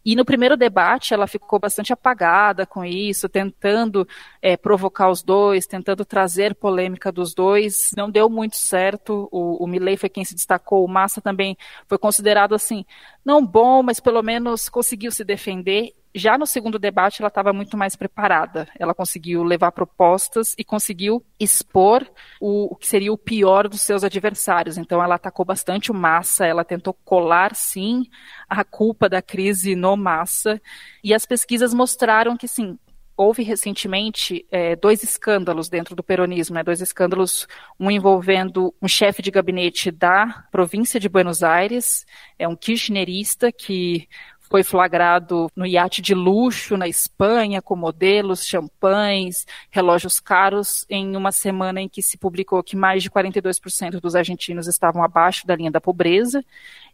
E 0.05 0.15
no 0.15 0.25
primeiro 0.25 0.57
debate 0.57 1.15
ela 1.15 1.27
ficou 1.27 1.59
bastante 1.59 1.93
apagada 1.93 2.67
com 2.67 2.85
isso, 2.85 3.29
tentando 3.29 4.07
é, 4.41 4.57
provocar 4.57 5.11
os 5.11 5.23
dois, 5.23 5.67
tentando 5.67 6.05
trazer 6.05 6.55
polêmica 6.55 7.11
dos 7.11 7.35
dois. 7.35 7.91
Não 7.97 8.11
deu 8.11 8.29
muito 8.29 8.57
certo. 8.57 9.29
O, 9.33 9.65
o 9.65 9.67
Milley 9.67 9.97
foi 9.97 10.11
quem 10.11 10.25
se 10.25 10.35
destacou. 10.35 10.85
O 10.85 10.89
Massa 10.89 11.21
também 11.21 11.57
foi 11.89 11.99
considerado 11.99 12.55
assim, 12.55 12.85
não 13.25 13.45
bom, 13.45 13.83
mas 13.83 13.99
pelo 13.99 14.23
menos 14.23 14.69
conseguiu 14.69 15.11
se 15.11 15.25
defender. 15.25 15.95
Já 16.17 16.39
no 16.39 16.47
segundo 16.47 16.79
debate, 16.79 17.21
ela 17.21 17.29
estava 17.29 17.53
muito 17.53 17.77
mais 17.77 17.97
preparada. 17.97 18.69
Ela 18.79 18.95
conseguiu 18.95 19.43
levar 19.43 19.73
propostas 19.73 20.55
e 20.57 20.63
conseguiu 20.63 21.25
expor 21.41 22.09
o, 22.41 22.73
o, 22.73 22.77
que 22.77 22.87
seria 22.87 23.13
o 23.13 23.19
pior 23.19 23.67
dos 23.69 23.81
seus 23.81 24.05
adversários. 24.05 24.79
Então, 24.79 25.03
ela 25.03 25.17
atacou 25.17 25.45
bastante 25.45 25.91
o 25.91 25.95
Massa, 25.95 26.47
ela 26.47 26.65
tentou 26.65 26.95
colar, 27.05 27.57
sim, 27.57 28.05
a 28.49 28.63
culpa 28.63 29.09
da 29.09 29.21
crise 29.21 29.75
no 29.75 29.97
Massa. 29.97 30.63
E 31.03 31.13
as 31.13 31.27
pesquisas 31.27 31.75
mostraram 31.75 32.37
que, 32.37 32.47
sim, 32.47 32.79
houve 33.17 33.43
recentemente 33.43 34.47
é, 34.51 34.75
dois 34.75 35.03
escândalos 35.03 35.69
dentro 35.69 35.95
do 35.95 36.03
peronismo, 36.03 36.55
né, 36.55 36.65
dois 36.65 36.81
escândalos, 36.81 37.47
um 37.79 37.91
envolvendo 37.91 38.75
um 38.83 38.89
chefe 38.89 39.23
de 39.23 39.31
gabinete 39.31 39.91
da 39.91 40.45
província 40.51 40.99
de 40.99 41.09
Buenos 41.09 41.43
Aires, 41.43 42.05
é 42.39 42.49
um 42.49 42.57
kirchnerista 42.57 43.53
que 43.53 44.09
foi 44.51 44.63
flagrado 44.63 45.49
no 45.57 45.67
iate 45.67 46.03
de 46.03 46.15
luxo 46.15 46.77
na 46.77 46.87
Espanha, 46.87 47.63
com 47.63 47.75
modelos, 47.75 48.47
champanhes, 48.47 49.47
relógios 49.71 50.21
caros, 50.21 50.87
em 50.89 51.17
uma 51.17 51.33
semana 51.33 51.81
em 51.81 51.89
que 51.89 52.03
se 52.03 52.17
publicou 52.19 52.63
que 52.63 52.77
mais 52.77 53.03
de 53.03 53.11
42% 53.11 54.01
dos 54.01 54.15
argentinos 54.15 54.67
estavam 54.67 55.03
abaixo 55.03 55.47
da 55.47 55.57
linha 55.57 55.71
da 55.71 55.81
pobreza, 55.81 56.45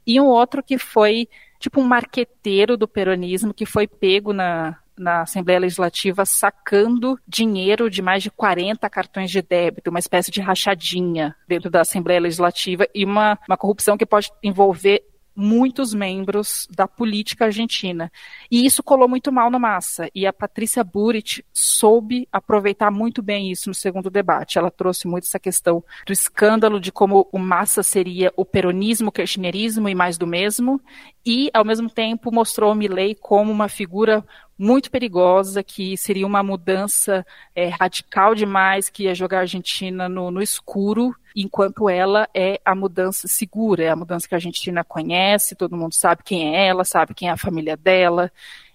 e 0.07 0.21
um 0.21 0.27
outro 0.27 0.63
que 0.63 0.79
foi 0.79 1.29
tipo 1.59 1.81
um 1.81 1.85
marqueteiro 1.85 2.77
do 2.77 2.89
peronismo 2.89 3.53
que 3.53 3.67
foi 3.67 3.87
pego 3.87 4.33
na, 4.33 4.79
na 4.97 5.23
Assembleia 5.23 5.61
Legislativa 5.61 6.25
sacando 6.25 7.19
dinheiro 7.27 7.91
de 7.91 8.01
mais 8.01 8.23
de 8.23 8.31
40 8.31 8.89
cartões 8.89 9.31
de 9.31 9.43
débito, 9.43 9.91
uma 9.91 9.99
espécie 9.99 10.31
de 10.31 10.41
rachadinha 10.41 11.35
dentro 11.49 11.71
da 11.71 11.81
Assembleia 11.81 12.21
Legislativa 12.21 12.87
e 12.95 13.05
uma, 13.05 13.39
uma 13.49 13.57
corrupção 13.57 13.99
que 13.99 14.07
pode 14.07 14.31
envolver 14.43 15.03
muitos 15.41 15.95
membros 15.95 16.69
da 16.71 16.87
política 16.87 17.47
argentina. 17.47 18.13
E 18.51 18.67
isso 18.67 18.83
colou 18.83 19.09
muito 19.09 19.33
mal 19.33 19.51
na 19.51 19.59
massa. 19.59 20.09
E 20.15 20.27
a 20.27 20.33
Patrícia 20.33 20.85
Burit 20.85 21.45
soube 21.53 22.29
aproveitar 22.31 22.91
muito 22.91 23.23
bem 23.23 23.51
isso 23.51 23.69
no 23.69 23.75
segundo 23.75 24.11
debate. 24.11 24.59
Ela 24.59 24.71
trouxe 24.71 25.09
muito 25.09 25.25
essa 25.25 25.39
questão 25.39 25.83
do 26.07 26.13
escândalo 26.13 26.79
de 26.79 26.93
como 26.93 27.29
o 27.33 27.39
massa 27.39 27.83
seria 27.83 28.33
o 28.37 28.45
peronismo, 28.45 29.09
o 29.09 29.13
kirchnerismo 29.13 29.89
e 29.89 29.95
mais 29.95 30.19
do 30.19 30.27
mesmo. 30.27 30.81
E, 31.25 31.51
ao 31.53 31.65
mesmo 31.65 31.89
tempo, 31.89 32.33
mostrou 32.33 32.73
o 32.73 32.75
Milley 32.75 33.15
como 33.15 33.51
uma 33.51 33.69
figura 33.69 34.25
muito 34.61 34.91
perigosa, 34.91 35.63
que 35.63 35.97
seria 35.97 36.27
uma 36.27 36.43
mudança 36.43 37.25
é, 37.55 37.69
radical 37.69 38.35
demais, 38.35 38.91
que 38.91 39.05
ia 39.05 39.15
jogar 39.15 39.39
a 39.39 39.41
Argentina 39.41 40.07
no, 40.07 40.31
no 40.31 40.43
escuro, 40.43 41.17
enquanto 41.35 41.89
ela 41.89 42.29
é 42.35 42.61
a 42.63 42.75
mudança 42.75 43.27
segura, 43.27 43.85
é 43.85 43.89
a 43.89 43.97
mudança 43.97 44.29
que 44.29 44.35
a 44.35 44.37
Argentina 44.37 44.85
conhece, 44.85 45.57
todo 45.57 45.79
mundo 45.79 45.95
sabe 45.95 46.23
quem 46.23 46.55
é 46.55 46.67
ela, 46.67 46.85
sabe 46.85 47.15
quem 47.15 47.29
é 47.29 47.33
a 47.33 47.39
família 47.39 47.75
dela. 47.75 48.31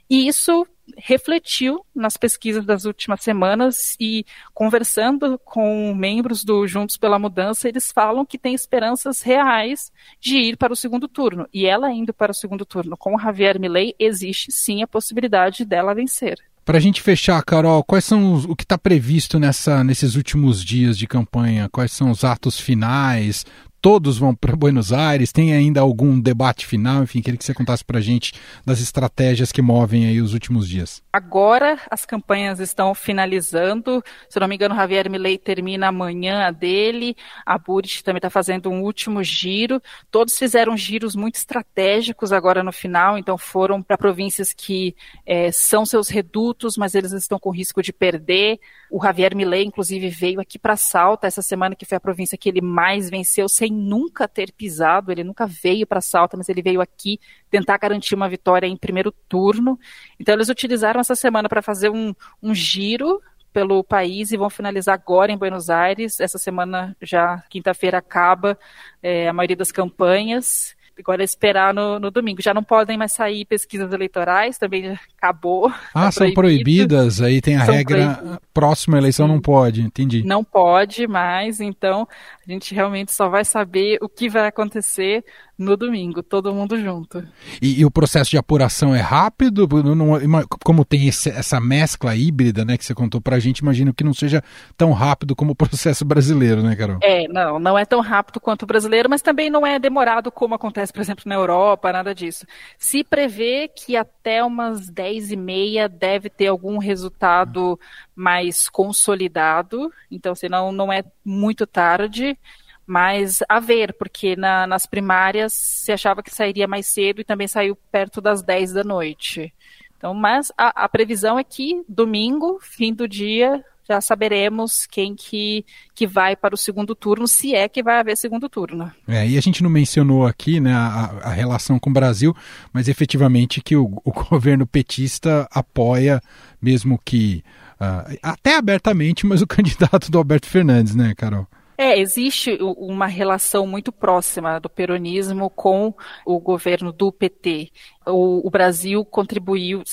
E 0.10 0.28
isso 0.28 0.66
refletiu 0.98 1.86
nas 1.96 2.18
pesquisas 2.18 2.66
das 2.66 2.86
últimas 2.86 3.22
semanas 3.22 3.96
e 4.00 4.26
conversando 4.54 5.40
com 5.44 5.94
membros 5.94 6.44
do 6.44 6.68
Juntos 6.68 6.98
pela 6.98 7.20
Mudança, 7.20 7.68
eles 7.68 7.92
falam 7.92 8.26
que 8.26 8.38
tem 8.38 8.54
esperanças 8.54 9.22
reais 9.22 9.92
de 10.20 10.38
ir 10.38 10.58
para 10.58 10.74
o 10.74 10.76
segundo 10.76 11.08
turno. 11.08 11.48
E 11.54 11.66
ela 11.66 11.92
indo 11.92 12.14
para 12.14 12.32
o 12.32 12.36
segundo 12.36 12.66
turno 12.66 12.96
com 12.98 13.18
Javier 13.18 13.60
Milei, 13.60 13.96
existe 14.00 14.52
sim 14.52 14.84
a 14.84 14.88
possibilidade 14.88 15.66
dela 15.66 15.96
vencer. 15.96 16.38
Para 16.66 16.80
a 16.80 16.82
gente 16.82 17.02
fechar, 17.02 17.44
Carol, 17.44 17.84
quais 17.84 18.04
são 18.04 18.34
os, 18.34 18.46
o 18.46 18.56
que 18.56 18.64
está 18.64 18.76
previsto 18.76 19.38
nessa, 19.38 19.84
nesses 19.84 20.16
últimos 20.16 20.64
dias 20.64 20.98
de 20.98 21.06
campanha? 21.06 21.70
Quais 21.72 21.92
são 21.92 22.10
os 22.10 22.24
atos 22.24 22.60
finais? 22.60 23.46
Todos 23.86 24.18
vão 24.18 24.34
para 24.34 24.56
Buenos 24.56 24.92
Aires? 24.92 25.32
Tem 25.32 25.54
ainda 25.54 25.80
algum 25.80 26.20
debate 26.20 26.66
final? 26.66 27.04
Enfim, 27.04 27.22
queria 27.22 27.38
que 27.38 27.46
você 27.46 27.54
contasse 27.54 27.86
para 27.86 28.00
a 28.00 28.02
gente 28.02 28.34
das 28.66 28.80
estratégias 28.80 29.52
que 29.52 29.62
movem 29.62 30.08
aí 30.08 30.20
os 30.20 30.34
últimos 30.34 30.68
dias. 30.68 31.04
Agora 31.14 31.80
as 31.92 32.04
campanhas 32.04 32.60
estão 32.60 32.96
finalizando. 32.96 34.04
Se 34.28 34.40
não 34.40 34.48
me 34.48 34.56
engano, 34.56 34.74
Javier 34.74 35.08
Milei 35.08 35.38
termina 35.38 35.90
amanhã 35.90 36.48
a 36.48 36.52
dele. 36.52 37.16
A 37.46 37.60
Burit 37.60 38.04
também 38.04 38.18
está 38.18 38.32
fazendo 38.32 38.72
um 38.72 38.82
último 38.82 39.24
giro. 39.24 39.80
Todos 40.10 40.36
fizeram 40.36 40.76
giros 40.76 41.16
muito 41.16 41.36
estratégicos 41.36 42.34
agora 42.34 42.64
no 42.64 42.72
final, 42.72 43.20
então 43.20 43.38
foram 43.38 43.84
para 43.84 44.00
províncias 44.00 44.52
que 44.52 44.96
é, 45.28 45.52
são 45.52 45.86
seus 45.86 46.10
redutos, 46.10 46.76
mas 46.76 46.96
eles 46.96 47.12
estão 47.12 47.38
com 47.38 47.52
risco 47.52 47.84
de 47.84 47.94
perder. 47.94 48.60
O 48.90 49.04
Javier 49.04 49.36
Milei, 49.36 49.64
inclusive, 49.64 50.10
veio 50.10 50.40
aqui 50.40 50.58
para 50.58 50.76
Salta 50.76 51.28
essa 51.28 51.44
semana, 51.44 51.76
que 51.76 51.86
foi 51.86 51.98
a 51.98 52.02
província 52.02 52.36
que 52.36 52.50
ele 52.50 52.62
mais 52.62 53.12
venceu 53.12 53.48
sem 53.48 53.75
nunca 53.76 54.28
ter 54.28 54.52
pisado, 54.52 55.12
ele 55.12 55.24
nunca 55.24 55.46
veio 55.46 55.86
para 55.86 56.02
Salta, 56.02 56.36
mas 56.38 56.50
ele 56.50 56.62
veio 56.62 56.82
aqui 56.82 57.20
tentar 57.50 57.78
garantir 57.78 58.16
uma 58.16 58.30
vitória 58.30 58.66
em 58.66 58.78
primeiro 58.78 59.12
turno. 59.12 59.80
Então 60.20 60.34
eles 60.34 60.50
utilizaram 60.50 61.00
essa 61.00 61.16
semana 61.16 61.48
para 61.48 61.62
fazer 61.62 61.90
um, 61.90 62.14
um 62.42 62.54
giro 62.54 63.22
pelo 63.56 63.84
país 63.86 64.32
e 64.32 64.38
vão 64.38 64.50
finalizar 64.50 64.96
agora 64.96 65.32
em 65.32 65.38
Buenos 65.38 65.70
Aires. 65.70 66.20
Essa 66.20 66.38
semana 66.38 66.96
já 67.02 67.42
quinta-feira 67.50 67.98
acaba 68.00 68.60
é, 69.02 69.30
a 69.30 69.34
maioria 69.34 69.56
das 69.56 69.72
campanhas. 69.72 70.75
Agora 70.98 71.22
é 71.22 71.26
esperar 71.26 71.74
no, 71.74 72.00
no, 72.00 72.10
domingo. 72.10 72.42
Já 72.42 72.54
não 72.54 72.64
podem 72.64 72.98
mais 72.98 73.12
sair 73.12 73.46
pesquisas 73.46 73.92
eleitorais, 73.92 74.58
também 74.58 74.98
acabou. 75.18 75.72
Ah, 75.94 76.06
tá 76.06 76.12
são 76.12 76.34
proibidas, 76.34 77.22
aí 77.22 77.42
tem 77.42 77.56
a 77.56 77.66
são 77.66 77.74
regra, 77.74 78.40
próxima 78.54 78.98
eleição 78.98 79.28
não 79.28 79.40
pode, 79.40 79.82
entendi. 79.82 80.24
Não 80.24 80.44
pode 80.44 81.08
mais, 81.08 81.62
então 81.62 82.08
a 82.46 82.52
gente 82.52 82.76
realmente 82.76 83.14
só 83.14 83.30
vai 83.30 83.46
saber 83.46 83.98
o 84.02 84.10
que 84.10 84.28
vai 84.28 84.48
acontecer 84.48 85.24
no 85.58 85.78
domingo, 85.78 86.22
todo 86.22 86.54
mundo 86.54 86.80
junto. 86.80 87.26
E, 87.62 87.80
e 87.80 87.86
o 87.86 87.92
processo 87.92 88.32
de 88.32 88.38
apuração 88.38 88.94
é 88.94 89.00
rápido? 89.00 89.68
Não, 89.96 90.20
como 90.64 90.84
tem 90.84 91.08
esse, 91.08 91.30
essa 91.30 91.60
mescla 91.60 92.16
híbrida, 92.16 92.66
né, 92.66 92.78
que 92.78 92.84
você 92.84 92.94
contou 92.94 93.22
pra 93.22 93.40
gente, 93.40 93.60
imagino 93.60 93.94
que 93.94 94.04
não 94.04 94.14
seja 94.14 94.44
tão 94.76 94.92
rápido 94.92 95.36
como 95.36 95.54
o 95.54 95.56
processo 95.56 96.04
brasileiro, 96.04 96.62
né, 96.62 96.76
Carol? 96.76 97.00
É, 97.02 97.28
não, 97.28 97.58
não 97.58 97.78
é 97.78 97.86
tão 97.86 98.02
rápido 98.02 98.40
quanto 98.40 98.64
o 98.64 98.68
brasileiro, 98.68 99.10
mas 99.10 99.22
também 99.22 99.50
não 99.50 99.66
é 99.66 99.80
demorado 99.80 100.32
como 100.32 100.56
acontece, 100.56 100.92
por 100.92 101.02
exemplo, 101.02 101.24
na 101.26 101.36
Europa, 101.36 101.92
nada 101.94 102.14
disso. 102.14 102.46
Se 102.78 103.04
prevê 103.04 103.70
que 103.74 103.96
até 103.96 104.44
umas 104.44 104.90
10 104.90 105.32
e 105.32 105.36
meia 105.36 105.88
deve 105.88 106.30
ter 106.30 106.48
algum 106.48 106.78
resultado 106.78 107.80
mais 108.16 108.68
consolidado, 108.68 109.92
então, 110.12 110.36
senão 110.36 110.72
não 110.72 110.92
é 110.92 111.04
muito 111.24 111.66
tarde. 111.66 112.38
Mas 112.86 113.40
a 113.50 113.60
ver, 113.60 113.94
porque 113.94 114.36
na, 114.36 114.68
nas 114.68 114.86
primárias 114.86 115.54
se 115.54 115.92
achava 115.92 116.22
que 116.22 116.34
sairia 116.34 116.68
mais 116.68 116.86
cedo 116.88 117.22
e 117.22 117.26
também 117.26 117.48
saiu 117.48 117.76
perto 117.92 118.22
das 118.22 118.44
10 118.44 118.74
da 118.74 118.84
noite. 118.84 119.54
Então, 119.98 120.14
mas 120.14 120.52
a, 120.58 120.84
a 120.84 120.90
previsão 120.90 121.40
é 121.40 121.44
que 121.44 121.84
domingo, 121.88 122.60
fim 122.62 122.94
do 122.94 123.08
dia, 123.08 123.64
já 123.88 124.02
saberemos 124.02 124.88
quem 124.88 125.16
que, 125.16 125.64
que 125.94 126.08
vai 126.08 126.36
para 126.36 126.56
o 126.56 126.58
segundo 126.58 126.96
turno, 126.96 127.28
se 127.28 127.54
é 127.54 127.70
que 127.70 127.84
vai 127.84 128.00
haver 128.00 128.18
segundo 128.18 128.50
turno. 128.50 128.92
É, 129.08 129.28
e 129.28 129.38
a 129.38 129.42
gente 129.42 129.62
não 129.62 129.70
mencionou 129.70 130.26
aqui 130.26 130.60
né, 130.60 130.74
a, 130.74 131.20
a 131.24 131.30
relação 131.30 131.80
com 131.80 131.90
o 131.90 131.94
Brasil, 131.94 132.36
mas 132.74 132.88
efetivamente 132.88 133.62
que 133.62 133.76
o, 133.76 134.02
o 134.04 134.12
governo 134.30 134.66
petista 134.66 135.48
apoia, 135.52 136.22
mesmo 136.62 137.00
que 137.04 137.44
uh, 137.80 138.18
até 138.24 138.58
abertamente, 138.58 139.26
mas 139.26 139.42
o 139.42 139.48
candidato 139.48 140.10
do 140.10 140.18
Alberto 140.18 140.48
Fernandes, 140.48 140.96
né, 140.96 141.14
Carol? 141.16 141.48
É, 141.78 142.00
existe 142.00 142.58
uma 142.62 143.06
relação 143.06 143.68
muito 143.68 143.92
próxima 143.92 144.60
do 144.60 144.70
peronismo 144.70 145.50
com 145.50 145.94
o 146.26 146.40
governo 146.40 146.92
do 146.92 147.12
PT. 147.12 147.72
O, 148.06 148.48
o 148.48 148.50
Brasil 148.50 149.04
contribuiu, 149.04 149.84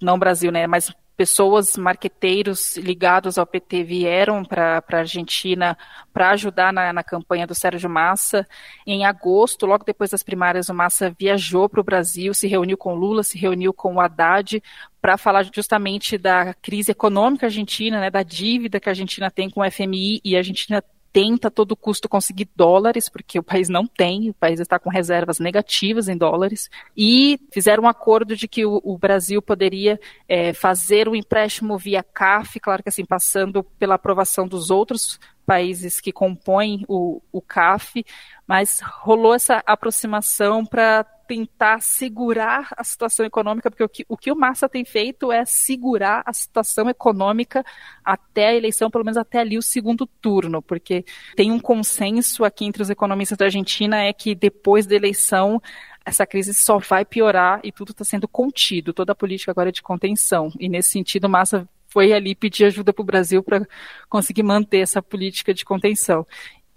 não 0.00 0.18
Brasil, 0.18 0.52
né, 0.52 0.66
mas 0.66 0.94
pessoas, 1.16 1.76
marqueteiros 1.76 2.76
ligados 2.76 3.38
ao 3.38 3.46
PT 3.46 3.84
vieram 3.84 4.44
para 4.44 4.82
a 4.90 4.96
Argentina 4.96 5.76
para 6.12 6.30
ajudar 6.30 6.72
na, 6.72 6.92
na, 6.92 7.04
campanha 7.04 7.46
do 7.46 7.54
Sérgio 7.54 7.88
Massa. 7.88 8.46
Em 8.86 9.04
agosto, 9.04 9.66
logo 9.66 9.84
depois 9.84 10.10
das 10.10 10.22
primárias, 10.22 10.68
o 10.68 10.74
Massa 10.74 11.14
viajou 11.16 11.68
para 11.68 11.80
o 11.80 11.84
Brasil, 11.84 12.32
se 12.34 12.48
reuniu 12.48 12.76
com 12.76 12.94
Lula, 12.94 13.22
se 13.22 13.38
reuniu 13.38 13.72
com 13.72 13.94
o 13.94 14.00
Haddad 14.00 14.62
para 15.00 15.16
falar 15.16 15.44
justamente 15.54 16.16
da 16.16 16.54
crise 16.54 16.92
econômica 16.92 17.46
argentina, 17.46 18.00
né, 18.00 18.10
da 18.10 18.22
dívida 18.22 18.80
que 18.80 18.88
a 18.88 18.92
Argentina 18.92 19.30
tem 19.30 19.50
com 19.50 19.60
o 19.60 19.70
FMI 19.70 20.20
e 20.24 20.34
a 20.34 20.38
Argentina 20.38 20.82
tenta 21.12 21.48
a 21.48 21.50
todo 21.50 21.76
custo 21.76 22.08
conseguir 22.08 22.48
dólares, 22.56 23.08
porque 23.08 23.38
o 23.38 23.42
país 23.42 23.68
não 23.68 23.86
tem, 23.86 24.30
o 24.30 24.34
país 24.34 24.58
está 24.58 24.78
com 24.78 24.88
reservas 24.88 25.38
negativas 25.38 26.08
em 26.08 26.16
dólares, 26.16 26.70
e 26.96 27.38
fizeram 27.52 27.84
um 27.84 27.88
acordo 27.88 28.34
de 28.34 28.48
que 28.48 28.64
o, 28.64 28.80
o 28.82 28.96
Brasil 28.96 29.42
poderia 29.42 30.00
é, 30.28 30.52
fazer 30.52 31.08
o 31.08 31.12
um 31.12 31.14
empréstimo 31.14 31.76
via 31.76 32.02
CAF, 32.02 32.58
claro 32.58 32.82
que 32.82 32.88
assim, 32.88 33.04
passando 33.04 33.62
pela 33.62 33.96
aprovação 33.96 34.48
dos 34.48 34.70
outros 34.70 35.20
países 35.44 36.00
que 36.00 36.12
compõem 36.12 36.84
o, 36.88 37.20
o 37.30 37.42
CAF, 37.42 38.04
mas 38.46 38.80
rolou 38.80 39.34
essa 39.34 39.62
aproximação 39.66 40.64
para 40.64 41.04
tentar 41.26 41.80
segurar 41.80 42.68
a 42.76 42.84
situação 42.84 43.24
econômica, 43.24 43.70
porque 43.70 43.84
o 43.84 43.88
que, 43.88 44.04
o 44.08 44.16
que 44.16 44.32
o 44.32 44.36
Massa 44.36 44.68
tem 44.68 44.84
feito 44.84 45.32
é 45.32 45.44
segurar 45.44 46.22
a 46.26 46.32
situação 46.32 46.88
econômica 46.88 47.64
até 48.04 48.48
a 48.48 48.54
eleição, 48.54 48.90
pelo 48.90 49.04
menos 49.04 49.16
até 49.16 49.38
ali 49.38 49.56
o 49.56 49.62
segundo 49.62 50.06
turno, 50.06 50.60
porque 50.62 51.04
tem 51.36 51.50
um 51.50 51.60
consenso 51.60 52.44
aqui 52.44 52.64
entre 52.64 52.82
os 52.82 52.90
economistas 52.90 53.38
da 53.38 53.46
Argentina 53.46 54.02
é 54.02 54.12
que 54.12 54.34
depois 54.34 54.86
da 54.86 54.94
eleição 54.94 55.60
essa 56.04 56.26
crise 56.26 56.52
só 56.52 56.78
vai 56.78 57.04
piorar 57.04 57.60
e 57.62 57.70
tudo 57.70 57.92
está 57.92 58.04
sendo 58.04 58.26
contido, 58.26 58.92
toda 58.92 59.12
a 59.12 59.14
política 59.14 59.52
agora 59.52 59.68
é 59.68 59.72
de 59.72 59.82
contenção. 59.82 60.50
E 60.58 60.68
nesse 60.68 60.90
sentido, 60.90 61.28
Massa 61.28 61.68
foi 61.92 62.12
ali 62.12 62.34
pedir 62.34 62.64
ajuda 62.64 62.92
para 62.92 63.02
o 63.02 63.06
Brasil 63.06 63.42
para 63.42 63.66
conseguir 64.08 64.42
manter 64.42 64.78
essa 64.78 65.02
política 65.02 65.52
de 65.52 65.64
contenção. 65.64 66.26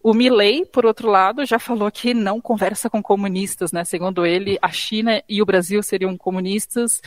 O 0.06 0.14
Milley, 0.14 0.64
por 0.68 0.86
outro 0.86 1.10
lado, 1.10 1.44
já 1.48 1.58
falou 1.58 1.90
que 1.90 2.14
não 2.14 2.40
conversa 2.40 2.88
com 2.92 3.02
comunistas, 3.02 3.72
né? 3.72 3.84
Segundo 3.84 4.24
ele, 4.24 4.56
a 4.62 4.70
China 4.70 5.20
e 5.28 5.42
o 5.42 5.46
Brasil 5.48 5.82
seriam 5.82 6.16
comunistas. 6.16 7.02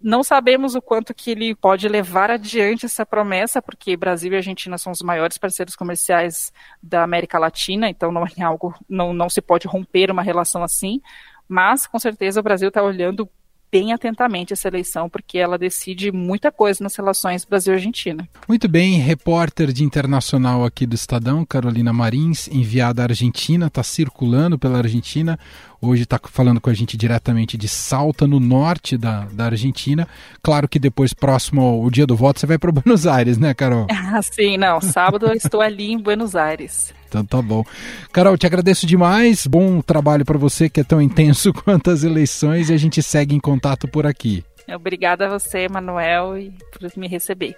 Não 0.00 0.22
sabemos 0.22 0.74
o 0.74 0.80
quanto 0.80 1.12
que 1.12 1.32
ele 1.32 1.54
pode 1.54 1.86
levar 1.86 2.30
adiante 2.30 2.86
essa 2.86 3.04
promessa, 3.04 3.60
porque 3.60 3.98
Brasil 3.98 4.32
e 4.32 4.36
Argentina 4.36 4.78
são 4.78 4.90
os 4.92 5.02
maiores 5.02 5.36
parceiros 5.36 5.76
comerciais 5.76 6.50
da 6.82 7.02
América 7.02 7.38
Latina, 7.38 7.90
então 7.90 8.10
não 8.10 8.24
é 8.24 8.42
algo, 8.42 8.74
não, 8.88 9.12
não 9.12 9.28
se 9.28 9.42
pode 9.42 9.68
romper 9.68 10.10
uma 10.10 10.22
relação 10.22 10.62
assim. 10.62 11.02
Mas, 11.46 11.86
com 11.86 11.98
certeza, 11.98 12.40
o 12.40 12.42
Brasil 12.42 12.68
está 12.68 12.82
olhando 12.82 13.28
bem 13.70 13.92
atentamente 13.92 14.52
essa 14.52 14.68
eleição, 14.68 15.08
porque 15.08 15.38
ela 15.38 15.58
decide 15.58 16.10
muita 16.10 16.50
coisa 16.50 16.82
nas 16.82 16.94
relações 16.96 17.44
Brasil-Argentina. 17.44 18.28
Muito 18.48 18.68
bem, 18.68 18.98
repórter 18.98 19.72
de 19.72 19.84
internacional 19.84 20.64
aqui 20.64 20.86
do 20.86 20.94
Estadão, 20.94 21.44
Carolina 21.44 21.92
Marins, 21.92 22.48
enviada 22.48 23.02
à 23.02 23.06
Argentina, 23.06 23.66
está 23.66 23.82
circulando 23.82 24.58
pela 24.58 24.78
Argentina. 24.78 25.38
Hoje 25.80 26.02
está 26.02 26.18
falando 26.24 26.60
com 26.60 26.70
a 26.70 26.74
gente 26.74 26.96
diretamente 26.96 27.56
de 27.56 27.68
Salta, 27.68 28.26
no 28.26 28.40
norte 28.40 28.96
da, 28.96 29.26
da 29.26 29.46
Argentina. 29.46 30.08
Claro 30.42 30.68
que 30.68 30.78
depois, 30.78 31.14
próximo 31.14 31.60
ao 31.60 31.90
dia 31.90 32.06
do 32.06 32.16
voto, 32.16 32.40
você 32.40 32.46
vai 32.46 32.58
para 32.58 32.72
Buenos 32.72 33.06
Aires, 33.06 33.38
né, 33.38 33.54
Carol? 33.54 33.86
Ah, 33.90 34.20
sim, 34.22 34.56
não. 34.56 34.80
Sábado 34.80 35.26
eu 35.26 35.34
estou 35.36 35.60
ali 35.60 35.92
em 35.92 35.98
Buenos 35.98 36.34
Aires. 36.34 36.92
Então 37.08 37.24
tá 37.24 37.40
bom. 37.40 37.64
Carol, 38.12 38.36
te 38.36 38.46
agradeço 38.46 38.86
demais. 38.86 39.46
Bom 39.46 39.80
trabalho 39.80 40.24
para 40.24 40.38
você 40.38 40.68
que 40.68 40.80
é 40.80 40.84
tão 40.84 41.00
intenso 41.00 41.52
quanto 41.64 41.90
as 41.90 42.04
eleições 42.04 42.70
e 42.70 42.74
a 42.74 42.76
gente 42.76 43.02
segue 43.02 43.34
em 43.34 43.40
contato 43.40 43.88
por 43.88 44.06
aqui. 44.06 44.44
Obrigada 44.74 45.26
a 45.26 45.38
você, 45.38 45.66
Manuel, 45.68 46.34
por 46.72 46.90
me 46.96 47.08
receber. 47.08 47.56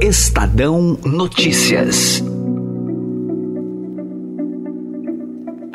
Estadão 0.00 0.98
Notícias. 1.04 2.22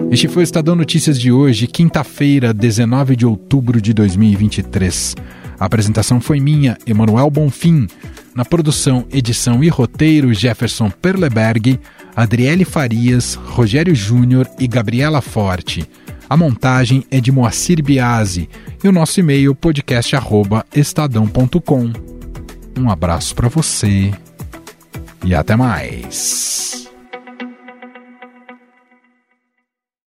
Este 0.09 0.27
foi 0.27 0.43
o 0.43 0.45
Estadão 0.45 0.75
Notícias 0.75 1.19
de 1.19 1.31
hoje, 1.31 1.67
quinta-feira, 1.67 2.53
19 2.53 3.15
de 3.15 3.25
outubro 3.25 3.81
de 3.81 3.93
2023. 3.93 5.15
A 5.59 5.65
apresentação 5.65 6.21
foi 6.21 6.39
minha, 6.39 6.77
Emanuel 6.87 7.29
Bonfim. 7.29 7.87
Na 8.35 8.43
produção, 8.43 9.07
edição 9.13 9.63
e 9.63 9.69
roteiro, 9.69 10.33
Jefferson 10.33 10.89
Perleberg, 10.89 11.79
Adriele 12.13 12.65
Farias, 12.65 13.35
Rogério 13.35 13.95
Júnior 13.95 14.45
e 14.59 14.67
Gabriela 14.67 15.21
Forte. 15.21 15.89
A 16.29 16.35
montagem 16.35 17.05
é 17.09 17.21
de 17.21 17.31
Moacir 17.31 17.81
Biasi 17.81 18.49
e 18.83 18.89
o 18.89 18.91
nosso 18.91 19.21
e-mail 19.21 19.55
podcast@estadão.com. 19.55 21.93
Um 22.77 22.89
abraço 22.89 23.33
para 23.33 23.47
você 23.47 24.11
e 25.23 25.33
até 25.33 25.55
mais. 25.55 26.89